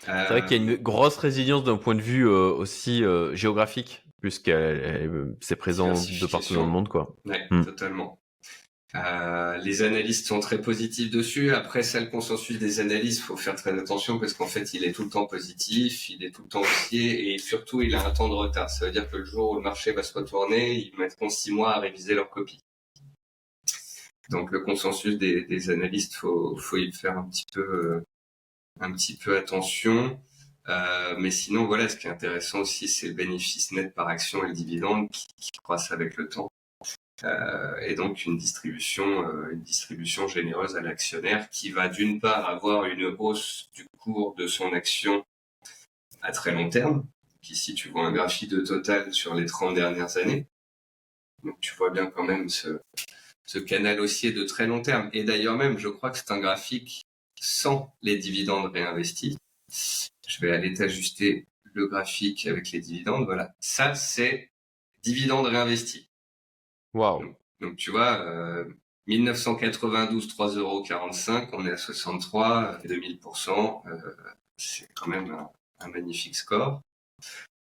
[0.00, 3.02] C'est vrai qu'il y a une grosse résilience d'un point de vue aussi
[3.32, 7.14] géographique puisqu'elle c'est présent de partout dans le monde, quoi.
[7.26, 7.62] Ouais, hmm.
[7.62, 8.22] totalement.
[8.94, 11.52] Euh, les analystes sont très positifs dessus.
[11.52, 14.92] Après, ça, le consensus des analystes, faut faire très attention parce qu'en fait, il est
[14.92, 18.12] tout le temps positif, il est tout le temps haussier et surtout, il a un
[18.12, 18.70] temps de retard.
[18.70, 21.50] Ça veut dire que le jour où le marché va se retourner, ils mettront six
[21.50, 22.60] mois à réviser leur copie.
[24.30, 28.00] Donc, le consensus des, des analystes, faut, faut y faire un petit peu, euh,
[28.80, 30.18] un petit peu attention.
[30.68, 34.44] Euh, mais sinon, voilà, ce qui est intéressant aussi, c'est le bénéfice net par action
[34.44, 36.50] et le dividende qui, qui croissent avec le temps.
[37.22, 42.48] Euh, et donc une distribution, euh, une distribution généreuse à l'actionnaire qui va d'une part
[42.48, 45.24] avoir une hausse du cours de son action
[46.22, 47.06] à très long terme.
[47.48, 50.46] Ici, tu vois un graphique de total sur les 30 dernières années.
[51.44, 52.80] Donc tu vois bien quand même ce,
[53.44, 55.10] ce canal haussier de très long terme.
[55.12, 57.04] Et d'ailleurs même, je crois que c'est un graphique
[57.40, 59.36] sans les dividendes réinvestis.
[60.26, 63.24] Je vais aller t'ajuster le graphique avec les dividendes.
[63.24, 63.54] Voilà.
[63.60, 64.50] Ça, c'est
[65.02, 66.08] dividendes réinvestis.
[66.94, 67.34] Waouh.
[67.60, 68.64] Donc, tu vois, euh,
[69.06, 70.84] 1992, 3,45 euros,
[71.52, 73.82] on est à 63, 2000%.
[73.86, 73.98] Euh,
[74.56, 75.30] c'est quand même
[75.80, 76.80] un, magnifique score.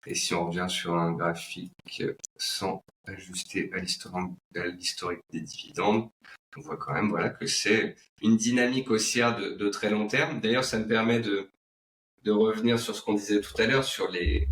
[0.06, 2.04] Et si on revient sur un graphique
[2.36, 6.10] sans ajuster à l'historique des dividendes,
[6.58, 10.42] on voit quand même voilà que c'est une dynamique haussière de, de très long terme.
[10.42, 11.50] D'ailleurs, ça me permet de
[12.24, 14.48] de revenir sur ce qu'on disait tout à l'heure sur les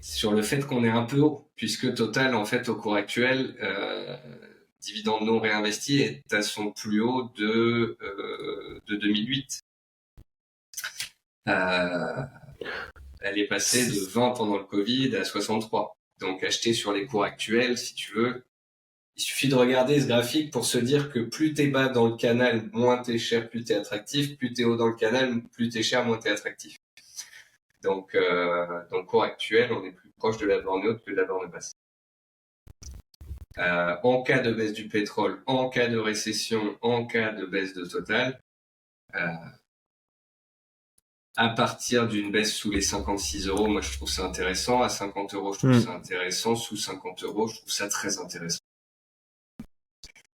[0.00, 3.56] sur le fait qu'on est un peu haut, puisque Total, en fait, au cours actuel,
[3.60, 4.16] euh,
[4.80, 9.60] dividende non réinvesti est à son plus haut de, euh, de 2008.
[11.48, 12.22] Euh,
[13.20, 15.96] elle est passée de 20 pendant le Covid à 63.
[16.20, 18.44] Donc acheter sur les cours actuels, si tu veux,
[19.18, 22.14] il suffit de regarder ce graphique pour se dire que plus t'es bas dans le
[22.14, 24.38] canal, moins t'es cher, plus t'es attractif.
[24.38, 26.78] Plus t'es haut dans le canal, plus t'es cher, moins t'es attractif.
[27.82, 31.10] Donc, euh, dans le cours actuel, on est plus proche de la borne haute que
[31.10, 31.72] de la borne basse.
[33.58, 37.74] Euh, en cas de baisse du pétrole, en cas de récession, en cas de baisse
[37.74, 38.40] de total,
[39.16, 39.26] euh,
[41.36, 44.80] à partir d'une baisse sous les 56 euros, moi je trouve ça intéressant.
[44.80, 45.80] À 50 euros, je trouve hmm.
[45.80, 46.54] ça intéressant.
[46.54, 48.60] Sous 50 euros, je trouve ça très intéressant.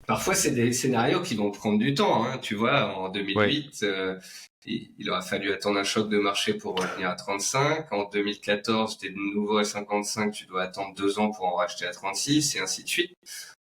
[0.09, 2.25] Parfois, c'est des scénarios qui vont prendre du temps.
[2.25, 2.39] Hein.
[2.39, 4.19] Tu vois, en 2008, euh,
[4.65, 7.93] il, aura fallu attendre un choc de marché pour revenir à 35.
[7.93, 11.57] En 2014, tu es de nouveau à 55, tu dois attendre deux ans pour en
[11.57, 13.19] racheter à 36, et ainsi de suite.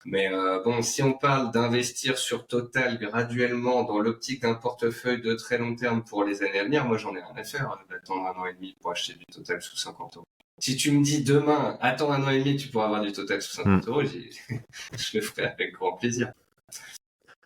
[0.05, 5.35] Mais euh, bon, si on parle d'investir sur Total graduellement dans l'optique d'un portefeuille de
[5.35, 7.79] très long terme pour les années à venir, moi j'en ai rien à faire hein,
[7.91, 10.27] d'attendre un an et demi pour acheter du Total sous 50 euros.
[10.61, 13.41] Si tu me dis demain, attends un an et demi, tu pourras avoir du total
[13.41, 13.89] sous 50 hmm.
[13.89, 16.33] euros, je le ferai avec grand plaisir.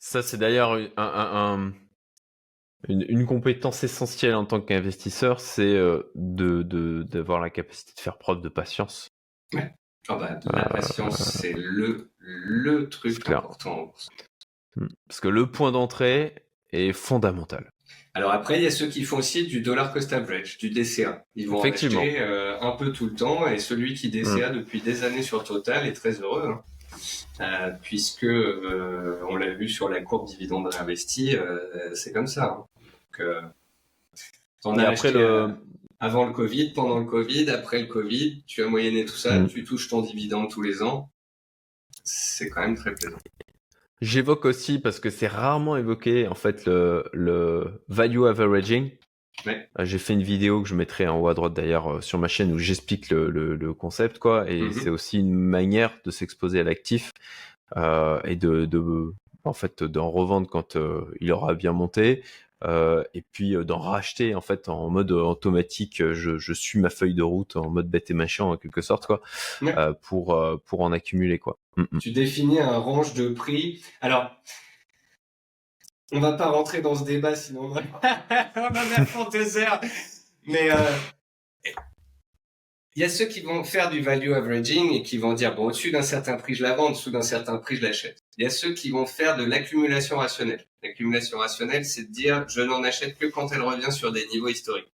[0.01, 0.77] Ça, c'est d'ailleurs
[2.89, 8.49] une, compétence essentielle en tant qu'investisseur, c'est euh, d'avoir la capacité de faire preuve de
[8.49, 9.09] patience.
[9.53, 9.73] Ouais.
[10.09, 13.95] Oh bah, la euh, patience, c'est le, le truc important.
[14.77, 14.89] Hmm.
[15.09, 16.35] Parce que le point d'entrée
[16.73, 17.71] est fondamental.
[18.17, 21.27] Alors après, il y a ceux qui font aussi du dollar cost average, du DCA.
[21.35, 24.57] Ils vont acheter euh, un peu tout le temps et celui qui DCA mm.
[24.57, 26.49] depuis des années sur Total est très heureux.
[26.49, 26.63] Hein.
[27.41, 31.37] Euh, puisque euh, on l'a vu sur la courbe dividende réinvesti,
[31.95, 32.67] c'est comme ça.
[33.19, 33.53] Hein.
[34.63, 35.49] Donc, as après le...
[35.99, 39.49] avant le Covid, pendant le Covid, après le Covid, tu as moyenné tout ça, mm.
[39.49, 41.11] tu touches ton dividende tous les ans.
[42.05, 43.19] C'est quand même très plaisant.
[44.01, 48.91] J'évoque aussi parce que c'est rarement évoqué en fait le, le value averaging.
[49.47, 49.69] Ouais.
[49.79, 52.19] Euh, j'ai fait une vidéo que je mettrai en haut à droite d'ailleurs euh, sur
[52.19, 54.73] ma chaîne où j'explique le, le, le, concept quoi et mm-hmm.
[54.73, 57.11] c'est aussi une manière de s'exposer à l'actif
[57.77, 59.13] euh, et de, de,
[59.45, 62.23] en fait d'en revendre quand euh, il aura bien monté
[62.65, 66.03] euh, et puis d'en racheter en fait en mode automatique.
[66.13, 69.07] Je, je, suis ma feuille de route en mode bête et machin en quelque sorte
[69.07, 69.21] quoi
[70.03, 71.59] pour pour en accumuler quoi.
[71.77, 71.99] Mm, mm.
[71.99, 73.83] Tu définis un range de prix.
[74.01, 74.31] Alors,
[76.13, 79.81] on va pas rentrer dans ce débat, sinon on, en a pour deux heures.
[80.47, 80.77] Mais euh,
[82.97, 85.67] il y a ceux qui vont faire du value averaging et qui vont dire bon
[85.67, 88.23] au-dessus d'un certain prix je la vends, au-dessous d'un certain prix je l'achète.
[88.39, 90.65] Il y a ceux qui vont faire de l'accumulation rationnelle.
[90.83, 94.49] L'accumulation rationnelle, c'est de dire je n'en achète que quand elle revient sur des niveaux
[94.49, 94.93] historiques,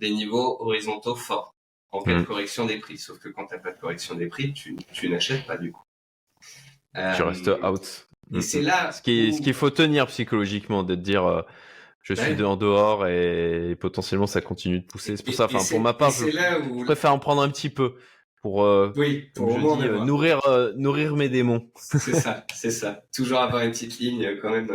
[0.00, 1.54] des niveaux horizontaux forts
[1.90, 2.26] en cas de mm.
[2.26, 2.98] correction des prix.
[2.98, 5.72] Sauf que quand tu n'as pas de correction des prix, tu, tu n'achètes pas du
[5.72, 5.82] coup.
[6.94, 8.08] tu restes euh, out.
[8.32, 11.42] Et c'est là ce qu'il faut tenir psychologiquement, de dire euh,
[12.04, 15.16] je suis en dehors et potentiellement ça continue de pousser.
[15.16, 17.94] C'est pour ça, enfin pour ma part, je, préfère en prendre un petit peu
[18.42, 20.42] pour, euh, oui, pour je dis, euh, nourrir
[20.76, 21.70] nourrir mes démons.
[21.74, 23.02] c'est ça, c'est ça.
[23.12, 24.68] Toujours avoir une petite ligne quand même.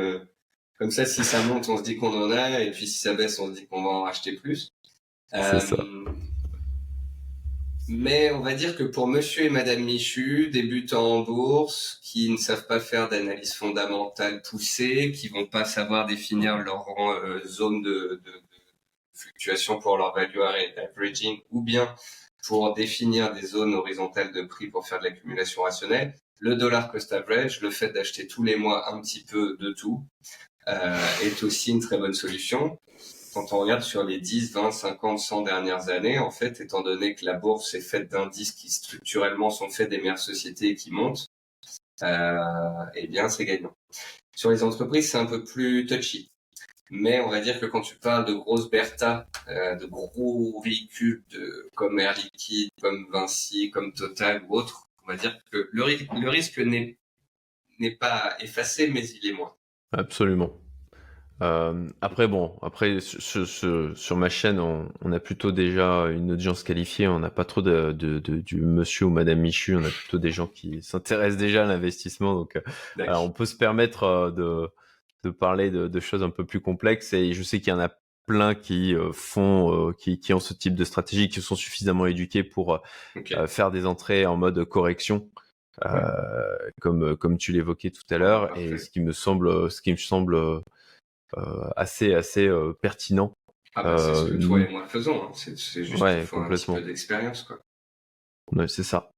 [0.79, 3.13] comme ça, si ça monte, on se dit qu'on en a, et puis si ça
[3.13, 4.73] baisse, on se dit qu'on va en racheter plus.
[5.31, 5.77] C'est ça.
[7.91, 12.37] Mais on va dire que pour monsieur et madame Michu, débutants en bourse, qui ne
[12.37, 18.21] savent pas faire d'analyse fondamentale poussée, qui vont pas savoir définir leur euh, zone de,
[19.13, 20.37] fluctuation pour leur value
[20.77, 21.95] averaging, ou bien
[22.45, 27.11] pour définir des zones horizontales de prix pour faire de l'accumulation rationnelle, le dollar cost
[27.11, 30.05] average, le fait d'acheter tous les mois un petit peu de tout,
[30.67, 32.77] euh, est aussi une très bonne solution
[33.33, 37.15] quand on regarde sur les 10, 20, 50, 100 dernières années, en fait, étant donné
[37.15, 40.91] que la bourse est faite d'indices qui structurellement sont faits des meilleures sociétés et qui
[40.91, 41.27] montent,
[42.03, 43.75] euh, eh bien, c'est gagnant.
[44.35, 46.31] Sur les entreprises, c'est un peu plus touchy.
[46.91, 51.23] Mais on va dire que quand tu parles de grosses Bertha, euh, de gros véhicules
[51.29, 55.85] de, comme Air Liquide, comme Vinci, comme Total ou autres, on va dire que le,
[56.19, 59.53] le risque n'est pas effacé, mais il est moins.
[59.91, 60.59] Absolument.
[61.41, 67.07] Euh, après, bon, après, sur ma chaîne, on, a plutôt déjà une audience qualifiée.
[67.07, 69.75] On n'a pas trop de, du monsieur ou madame Michu.
[69.75, 72.35] On a plutôt des gens qui s'intéressent déjà à l'investissement.
[72.35, 74.69] Donc, euh, on peut se permettre euh, de,
[75.23, 77.13] de parler de, choses un peu plus complexes.
[77.13, 77.91] Et je sais qu'il y en a
[78.25, 82.79] plein qui font, qui, qui, ont ce type de stratégie, qui sont suffisamment éduqués pour
[83.47, 85.29] faire des entrées en mode correction.
[86.79, 89.97] comme comme tu l'évoquais tout à l'heure et ce qui me semble ce qui me
[89.97, 90.59] semble euh,
[91.75, 93.33] assez assez euh, pertinent.
[93.75, 95.23] Ah bah, c'est ce que toi et moi faisons.
[95.23, 95.31] Hein.
[95.33, 96.73] C'est juste ouais, qu'il faut complètement.
[96.73, 97.43] un petit peu d'expérience.
[97.43, 97.59] quoi.
[98.51, 99.11] Ouais, c'est ça.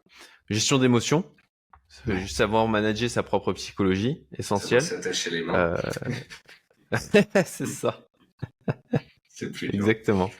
[0.49, 1.24] Gestion d'émotions.
[2.07, 4.82] Juste savoir manager sa propre psychologie, essentiel.
[4.82, 5.76] S'attacher les mains.
[5.76, 5.78] Euh...
[7.45, 8.07] c'est ça.
[9.28, 10.32] c'est plus Exactement.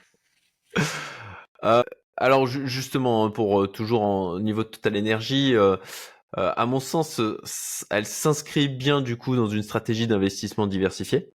[1.64, 1.84] Euh,
[2.16, 5.76] alors justement, pour toujours en niveau de Total Énergie, euh,
[6.34, 7.22] à mon sens,
[7.90, 11.34] elle s'inscrit bien du coup dans une stratégie d'investissement diversifié.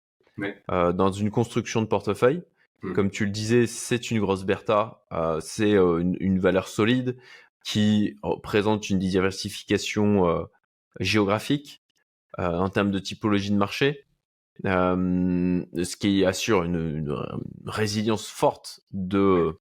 [0.70, 2.42] Euh, dans une construction de portefeuille.
[2.82, 2.92] Hmm.
[2.92, 7.16] Comme tu le disais, c'est une grosse Bertha, euh, c'est euh, une, valeur solide
[7.64, 10.46] qui présente une diversification
[11.00, 11.82] géographique
[12.36, 14.04] en termes de typologie de marché,
[14.64, 17.10] ce qui assure une,
[17.64, 19.58] résilience forte de,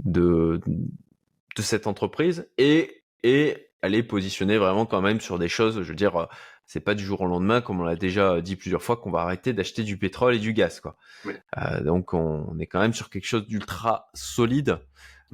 [0.00, 5.82] de, de cette entreprise et, et elle est positionnée vraiment quand même sur des choses,
[5.82, 6.26] je veux dire,
[6.70, 9.22] c'est pas du jour au lendemain, comme on l'a déjà dit plusieurs fois, qu'on va
[9.22, 10.94] arrêter d'acheter du pétrole et du gaz, quoi.
[11.26, 14.78] Euh, donc on, est quand même sur quelque chose d'ultra solide.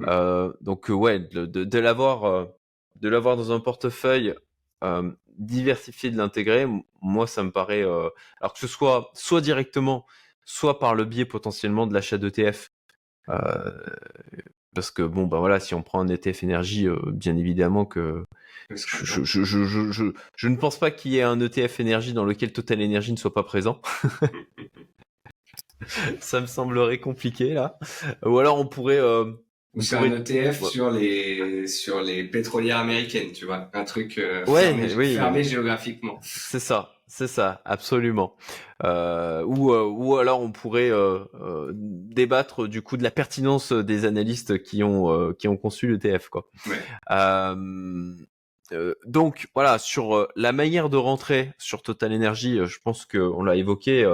[0.01, 2.47] Euh, donc euh, ouais, de, l'avoir,
[2.95, 4.33] de l'avoir dans un portefeuille
[5.37, 6.65] diversifié, de l'intégrer,
[7.03, 10.07] moi ça me paraît, alors que ce soit soit directement,
[10.43, 12.71] soit par le biais potentiellement de l'achat d'ETF.
[14.77, 18.25] Parce que bon, ben voilà, si on prend un ETF énergie, bien évidemment que
[18.69, 22.53] je, je, je, je, ne pense pas qu'il y ait un ETF énergie dans lequel
[22.53, 23.81] Total Energy ne soit pas présent.
[26.19, 27.79] ça me semblerait compliqué là.
[28.23, 28.99] Ou alors on pourrait.
[28.99, 29.31] Euh,
[29.73, 34.45] Ou c'est un ETF sur les sur les pétrolières américaines, tu vois, un truc euh,
[34.45, 36.19] fermé, géographiquement.
[36.21, 38.35] C'est ça, c'est ça, absolument.
[38.83, 40.91] Euh, ou ou alors on pourrait
[41.71, 46.49] débattre du coup de la pertinence des analystes qui ont qui ont conçu l'ETF quoi.
[46.67, 46.79] Ouais.
[48.73, 53.05] Euh, donc voilà, sur euh, la manière de rentrer sur Total Energy, euh, je pense
[53.05, 54.13] qu'on l'a évoqué,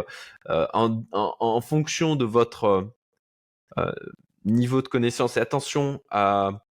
[0.50, 2.90] en, fonction de votre
[4.46, 6.64] niveau de connaissance et attention à,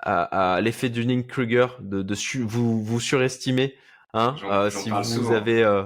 [0.00, 3.74] à, l'effet du Kruger, de, de vous vous surestimez,
[4.12, 4.36] hein,
[4.70, 5.84] si vous avez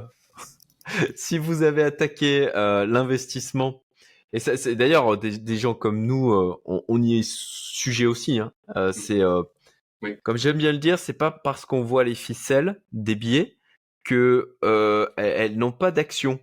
[1.17, 3.83] si vous avez attaqué l'investissement.
[4.33, 8.41] Et c'est d'ailleurs des, gens comme nous, on, y est sujet aussi.
[8.41, 8.53] Hein,
[8.93, 9.23] c'est
[10.23, 13.57] comme j'aime bien le dire, c'est pas parce qu'on voit les ficelles des billets
[14.05, 16.39] que euh, elles, n'ont pas d'action.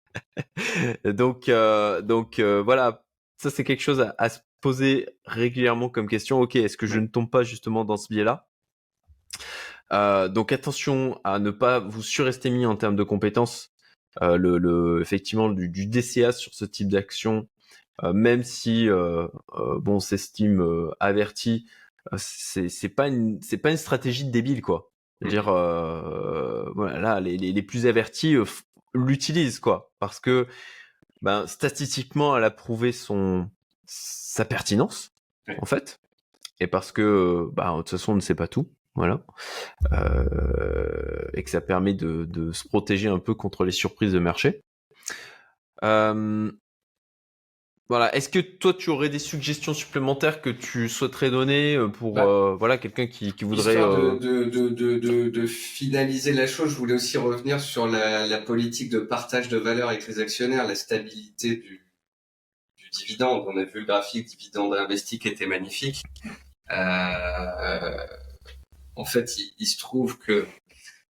[1.04, 3.04] donc, euh, donc euh, voilà,
[3.36, 6.40] ça c'est quelque chose à, se poser régulièrement comme question.
[6.40, 8.48] Ok, est-ce que je ne tombe pas justement dans ce biais-là?
[9.94, 13.70] Euh, donc attention à ne pas vous surestimer en termes de compétences.
[14.22, 17.48] Euh, le, le, effectivement du, du, DCA sur ce type d'action,
[18.02, 21.66] euh, même si euh, euh, bon s'estime averti,
[22.16, 24.90] c'est c'est pas une c'est pas une stratégie de débile quoi.
[25.20, 25.44] C'est-à-dire
[26.74, 28.36] voilà les, les, les, plus avertis
[28.94, 29.92] l'utilisent quoi.
[30.00, 30.46] Parce que
[31.22, 33.48] ben statistiquement elle a prouvé son
[33.86, 35.12] sa pertinence
[35.60, 36.00] en fait.
[36.60, 39.24] Et parce que bah de toute façon on ne sait pas tout voilà,
[39.92, 44.20] euh, et que ça permet de, de, se protéger un peu contre les surprises de
[44.20, 44.60] marché.
[45.82, 46.50] Euh,
[47.88, 52.14] voilà, est-ce que toi tu aurais des suggestions supplémentaires que tu souhaiterais donner euh, pour
[52.14, 54.18] bah, euh, voilà quelqu'un qui, qui voudrait euh...
[54.18, 58.88] de, de, de, de, finaliser la chose, je voulais aussi revenir sur la, la, politique
[58.90, 61.86] de partage de valeur avec les actionnaires, la stabilité du,
[62.78, 63.44] du dividende.
[63.48, 66.02] On a vu le graphique dividende investi qui était magnifique.
[66.70, 67.96] Euh,
[68.96, 70.46] en fait, il, se trouve que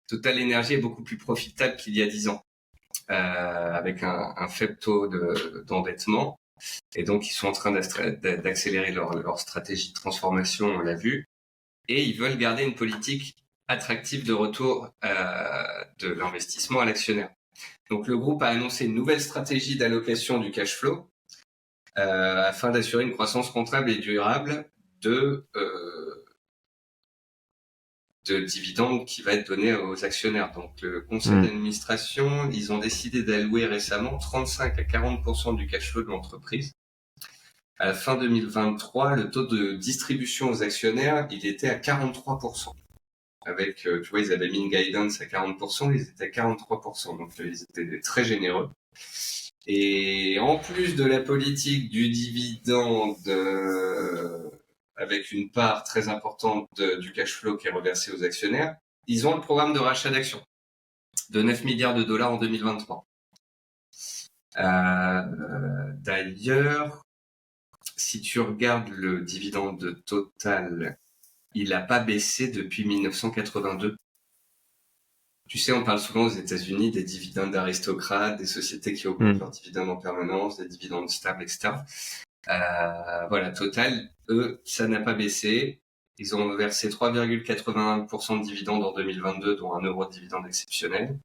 [0.07, 2.45] Total Energy est beaucoup plus profitable qu'il y a dix ans,
[3.11, 5.09] euh, avec un, un, faible taux
[5.67, 6.39] d'endettement.
[6.95, 11.27] et donc, ils sont en train d'accélérer leur, leur, stratégie de transformation, on l'a vu.
[11.89, 13.37] Et ils veulent garder une politique
[13.69, 17.31] attractive de retour euh, de l'investissement à l'actionnaire.
[17.91, 21.11] Donc, le groupe a annoncé une nouvelle stratégie d'allocation du cash flow
[21.99, 24.69] euh, afin d'assurer une croissance comptable et durable
[25.01, 26.04] de euh,
[28.27, 30.53] de dividendes qui va être donné aux actionnaires.
[30.53, 31.43] Donc le conseil hmm.
[31.43, 36.73] d'administration, ils ont décidé d'allouer récemment 35 à 40% du cash flow de l'entreprise.
[37.79, 42.69] À la fin 2023, le taux de distribution aux actionnaires, il était à 43%.
[43.47, 47.19] Avec, euh, tu vois, ils avaient mis une guidance à 40%, ils étaient à 43%.
[47.19, 48.71] Donc ils étaient très généreux.
[49.67, 54.51] Et en plus de la politique du dividende euh,
[54.97, 56.69] avec une part très importante
[57.01, 58.77] du cash flow qui est reversé aux actionnaires,
[59.07, 60.43] ils ont le programme de rachat d'actions
[61.31, 63.07] de 9 milliards de dollars en 2023.
[64.59, 65.23] Euh,
[66.05, 67.03] D'ailleurs,
[67.97, 70.99] si tu regardes le dividende total,
[71.55, 73.97] il n'a pas baissé depuis 1982.
[75.49, 79.41] Tu sais, on parle souvent aux États-Unis des dividendes d'aristocrates, des sociétés qui augmentent mm.
[79.41, 81.71] leurs dividendes en permanence, des dividendes stables, etc.
[82.49, 85.81] Euh, voilà, Total, eux, ça n'a pas baissé.
[86.19, 91.19] Ils ont versé 3,81% de dividendes en 2022, dont un euro de dividende exceptionnel.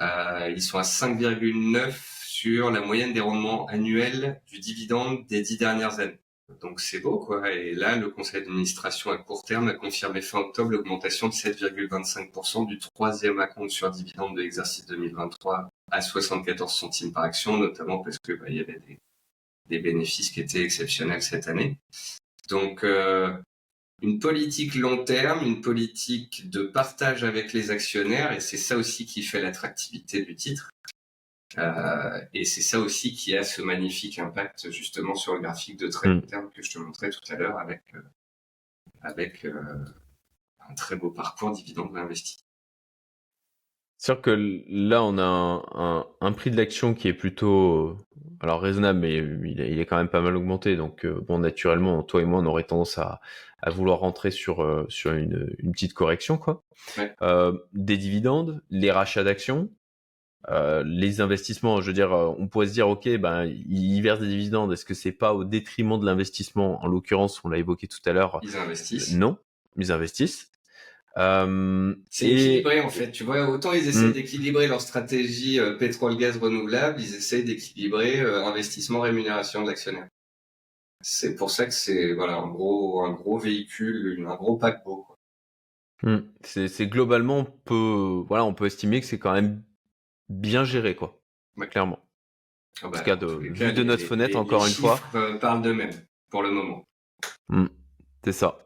[0.00, 1.94] Euh, ils sont à 5,9
[2.26, 6.18] sur la moyenne des rendements annuels du dividende des dix dernières années.
[6.60, 7.50] Donc c'est beau, quoi.
[7.52, 12.66] Et là, le conseil d'administration à court terme a confirmé fin octobre l'augmentation de 7,25%
[12.66, 18.18] du troisième acompte sur dividende de l'exercice 2023 à 74 centimes par action, notamment parce
[18.18, 18.98] que bah, il y avait des,
[19.68, 21.78] des bénéfices qui étaient exceptionnels cette année.
[22.48, 23.36] Donc, euh,
[24.02, 29.06] une politique long terme, une politique de partage avec les actionnaires, et c'est ça aussi
[29.06, 30.70] qui fait l'attractivité du titre.
[31.56, 35.88] Euh, et c'est ça aussi qui a ce magnifique impact justement sur le graphique de
[35.88, 36.26] très long mm.
[36.26, 38.02] terme que je te montrais tout à l'heure avec, euh,
[39.00, 42.44] avec un très beau parcours dividende investi.
[43.98, 47.98] C'est sûr que là, on a un, un, un prix de l'action qui est plutôt
[48.40, 50.76] alors raisonnable, mais il est, il est, quand même pas mal augmenté.
[50.76, 53.20] Donc euh, bon, naturellement, toi et moi, on aurait tendance à,
[53.60, 56.62] à vouloir rentrer sur euh, sur une, une, petite correction, quoi.
[56.96, 57.14] Ouais.
[57.22, 59.68] Euh, des dividendes, les rachats d'actions,
[60.48, 61.80] euh, les investissements.
[61.80, 64.72] Je veux dire, on pourrait se dire, ok, ben ils versent des dividendes.
[64.72, 66.82] Est-ce que c'est pas au détriment de l'investissement?
[66.84, 68.38] En l'occurrence, on l'a évoqué tout à l'heure.
[68.42, 69.14] Ils investissent.
[69.14, 69.38] non,
[69.76, 70.52] ils investissent.
[71.18, 73.10] Euh, c'est équilibré en fait.
[73.10, 74.12] Tu vois, autant ils essaient mm.
[74.12, 80.06] d'équilibrer leur stratégie euh, pétrole-gaz renouvelable, ils essayent d'équilibrer euh, investissement rémunération de l'actionnaire.
[81.00, 85.06] C'est pour ça que c'est voilà un gros un gros véhicule, un gros paquebot.
[86.04, 86.18] Mm.
[86.42, 89.62] C'est globalement on peut voilà on peut estimer que c'est quand même
[90.28, 91.20] bien géré quoi.
[91.70, 91.98] Clairement.
[92.80, 95.00] Ah en tout bah, cas de vue de notre fenêtre encore une fois.
[95.40, 95.90] Parlent d'eux-mêmes
[96.30, 96.84] pour le moment.
[97.48, 97.66] Mm.
[98.22, 98.64] C'est ça.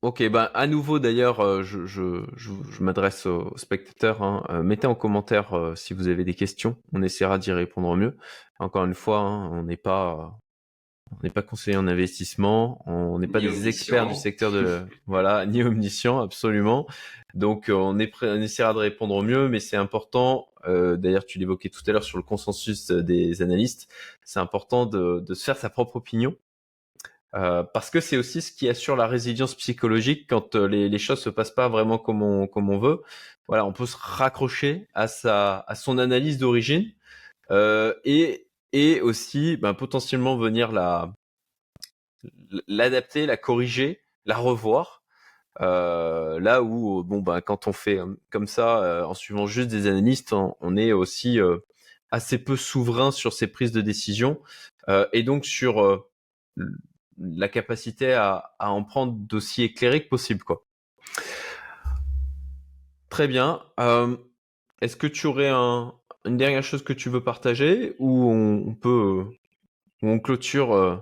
[0.00, 4.22] Ok, ben à nouveau d'ailleurs, euh, je, je, je, je m'adresse aux spectateurs.
[4.22, 6.76] Hein, euh, mettez en commentaire euh, si vous avez des questions.
[6.92, 8.16] On essaiera d'y répondre au mieux.
[8.60, 10.38] Encore une fois, hein, on n'est pas,
[11.10, 15.46] on n'est pas conseiller en investissement, on n'est pas des experts du secteur de, voilà,
[15.46, 16.86] ni omniscient absolument.
[17.34, 20.46] Donc on, est on essaiera de répondre au mieux, mais c'est important.
[20.64, 23.88] d'ailleurs, tu l'évoquais tout à l'heure sur le consensus des analystes.
[24.22, 26.36] C'est important de, de se faire sa propre opinion
[27.34, 30.98] euh, parce que c'est aussi ce qui assure la résilience psychologique quand euh, les, les,
[30.98, 33.02] choses se passent pas vraiment comme on, comme on veut.
[33.48, 36.90] Voilà, on peut se raccrocher à sa, à son analyse d'origine
[37.50, 41.12] euh, et et aussi ben, potentiellement venir la
[42.66, 45.02] l'adapter, la corriger, la revoir.
[45.60, 48.00] là où, bon, ben, quand on fait
[48.30, 51.38] comme ça, en suivant juste des analystes, on, est aussi
[52.10, 54.40] assez peu souverain sur ses prises de décision
[55.12, 56.06] et donc sur
[57.18, 60.64] la capacité à, à en prendre d'aussi éclairé que possible, quoi.
[63.08, 63.62] Très bien.
[63.80, 64.16] Euh,
[64.80, 69.24] est-ce que tu aurais un, une dernière chose que tu veux partager ou on, peut
[70.02, 70.96] on clôture euh,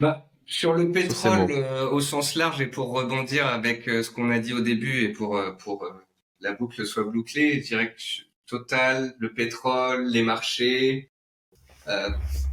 [0.00, 4.38] bah, sur le pétrole euh, au sens large et pour rebondir avec ce qu'on a
[4.38, 5.86] dit au début et pour pour
[6.40, 8.00] la boucle soit bouclée, je dirais que
[8.46, 11.12] Total, le pétrole, les marchés,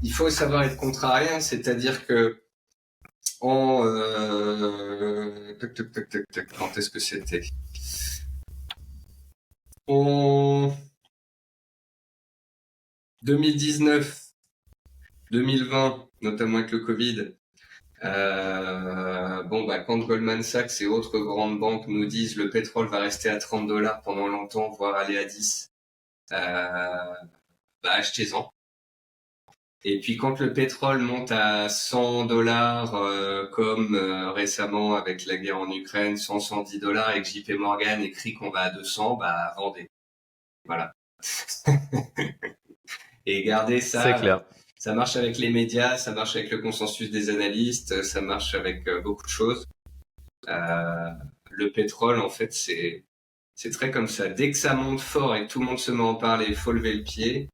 [0.04, 2.45] il faut savoir être contrariant, c'est-à-dire que
[3.46, 3.84] en
[6.58, 7.42] quand est-ce que c'était?
[9.88, 10.76] En
[13.22, 14.34] 2019,
[15.32, 17.34] 2020, notamment avec le Covid,
[18.04, 23.00] euh, bon, bah, quand Goldman Sachs et autres grandes banques nous disent le pétrole va
[23.00, 25.72] rester à 30 dollars pendant longtemps, voire aller à 10,
[26.32, 26.36] euh,
[27.84, 28.55] bah, achetez-en.
[29.88, 35.38] Et puis quand le pétrole monte à 100 dollars, euh, comme euh, récemment avec la
[35.38, 39.18] guerre en Ukraine, 100, 110 dollars, et que JP Morgan écrit qu'on va à 200,
[39.18, 39.88] bah vendez.
[40.66, 40.92] Voilà.
[43.28, 44.02] et gardez ça.
[44.02, 44.44] C'est clair.
[44.80, 48.88] Ça marche avec les médias, ça marche avec le consensus des analystes, ça marche avec
[48.88, 49.68] euh, beaucoup de choses.
[50.48, 53.06] le pétrole, en fait, c'est
[53.54, 54.30] c'est très comme ça.
[54.30, 56.56] Dès que ça monte fort et que tout le monde se met en parler, il
[56.56, 57.50] faut lever le pied.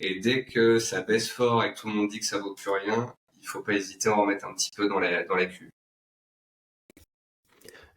[0.00, 2.54] Et dès que ça baisse fort et que tout le monde dit que ça vaut
[2.54, 5.36] plus rien, il faut pas hésiter à en remettre un petit peu dans la, dans
[5.36, 5.70] la cuve.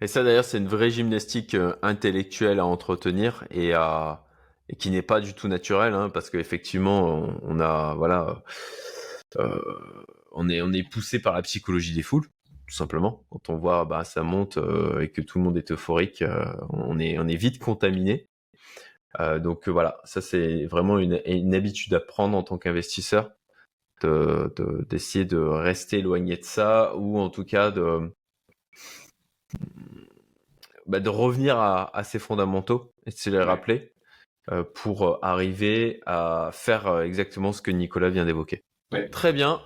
[0.01, 4.22] Et ça d'ailleurs, c'est une vraie gymnastique euh, intellectuelle à entretenir et à
[4.67, 8.43] et qui n'est pas du tout naturelle, hein, parce qu'effectivement, on, a voilà,
[9.38, 9.61] euh,
[10.31, 12.27] on est on est poussé par la psychologie des foules,
[12.67, 13.23] tout simplement.
[13.30, 16.23] Quand on voit bah ça monte euh, et que tout le monde est euphorique,
[16.69, 18.27] on est on est vite contaminé.
[19.20, 23.32] Euh, donc euh, voilà, ça c'est vraiment une, habitude à prendre en tant qu'investisseur,
[24.02, 28.14] d'essayer de, rester éloigné de ça, ou en tout cas de,
[30.86, 33.94] bah, de revenir à, ses fondamentaux et de se les rappeler
[34.52, 38.64] euh, pour arriver à faire exactement ce que Nicolas vient d'évoquer.
[39.12, 39.62] Très bien.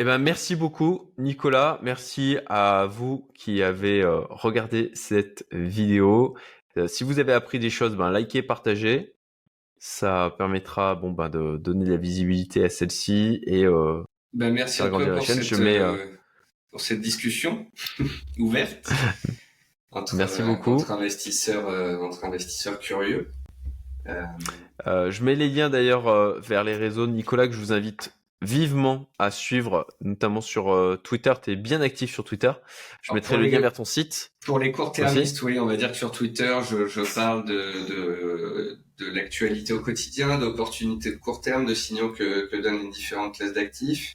[0.00, 1.80] Eh ben, merci beaucoup, Nicolas.
[1.82, 6.36] Merci à vous qui avez regardé cette vidéo.
[6.76, 9.14] Euh, si vous avez appris des choses, ben, likez, partagez.
[9.78, 14.82] Ça permettra bon, ben, de donner de la visibilité à celle-ci et euh, ben, merci
[14.82, 16.06] à toi pour, cette, euh,
[16.70, 17.66] pour cette discussion
[18.38, 18.90] ouverte
[19.92, 20.74] entre, merci beaucoup.
[20.74, 23.30] entre, investisseurs, entre investisseurs curieux.
[24.06, 29.30] je mets les liens d'ailleurs vers les réseaux Nicolas que je vous invite vivement à
[29.30, 31.32] suivre, notamment sur euh, Twitter.
[31.42, 32.52] Tu es bien actif sur Twitter.
[33.02, 34.30] Je mettrai le lien vers ton site.
[34.44, 37.54] Pour les court-termistes, oui, on va dire que sur Twitter, je, je parle de,
[37.88, 42.90] de, de l'actualité au quotidien, d'opportunités de court terme, de signaux que, que donnent les
[42.90, 44.12] différentes classes d'actifs.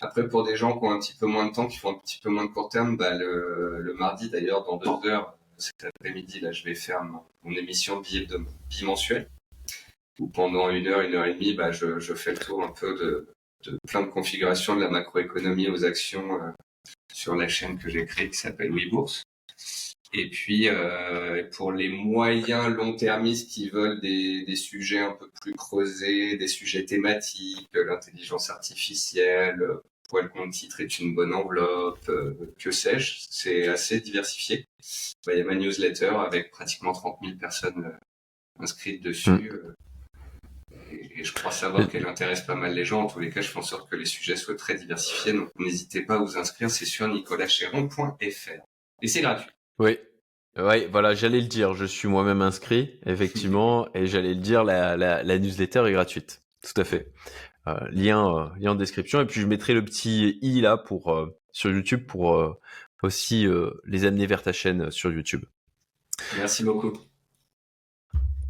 [0.00, 1.98] Après, pour des gens qui ont un petit peu moins de temps, qui font un
[1.98, 5.84] petit peu moins de court terme, bah, le, le mardi d'ailleurs, dans deux heures, cet
[5.84, 7.22] après-midi, là, je vais faire mon,
[7.52, 8.02] émission
[8.68, 9.30] bimensuelle
[10.18, 12.72] où pendant une heure, une heure et demie, bah, je, je fais le tour un
[12.72, 13.35] peu de,
[13.66, 16.50] de plein de configurations de la macroéconomie aux actions euh,
[17.12, 19.22] sur la chaîne que j'ai créée qui s'appelle WeBourse.
[20.12, 25.52] Et puis euh, pour les moyens long-termistes qui veulent des, des, sujets un peu plus
[25.54, 29.56] creusés, des sujets thématiques, l'intelligence artificielle,
[30.12, 34.64] le compte titre est une bonne enveloppe, euh, que sais-je, c'est assez diversifié.
[35.26, 37.92] Il y a ma newsletter avec pratiquement 30 000 personnes
[38.58, 39.30] inscrites dessus.
[39.30, 39.74] Mmh
[41.16, 43.02] et, je crois savoir qu'elle intéresse pas mal les gens.
[43.02, 45.32] En tous les cas, je fais en sorte que les sujets soient très diversifiés.
[45.32, 46.70] Donc, n'hésitez pas à vous inscrire.
[46.70, 48.62] C'est sur nicolachéron.fr.
[49.02, 49.50] Et c'est gratuit.
[49.78, 49.98] Oui.
[50.58, 51.74] Oui, voilà, j'allais le dire.
[51.74, 56.42] Je suis moi-même inscrit, effectivement, et j'allais le dire, la, la, newsletter est gratuite.
[56.62, 57.12] Tout à fait.
[57.68, 59.20] Euh, lien, euh, lien en description.
[59.20, 62.56] Et puis, je mettrai le petit i là pour, euh, sur YouTube pour
[63.02, 63.46] aussi
[63.84, 65.44] les amener vers ta chaîne sur YouTube.
[66.36, 66.92] Merci beaucoup.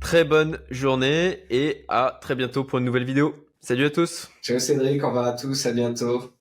[0.07, 3.35] Très bonne journée et à très bientôt pour une nouvelle vidéo.
[3.61, 4.31] Salut à tous.
[4.41, 6.36] Ciao Cédric, au revoir à tous, à bientôt.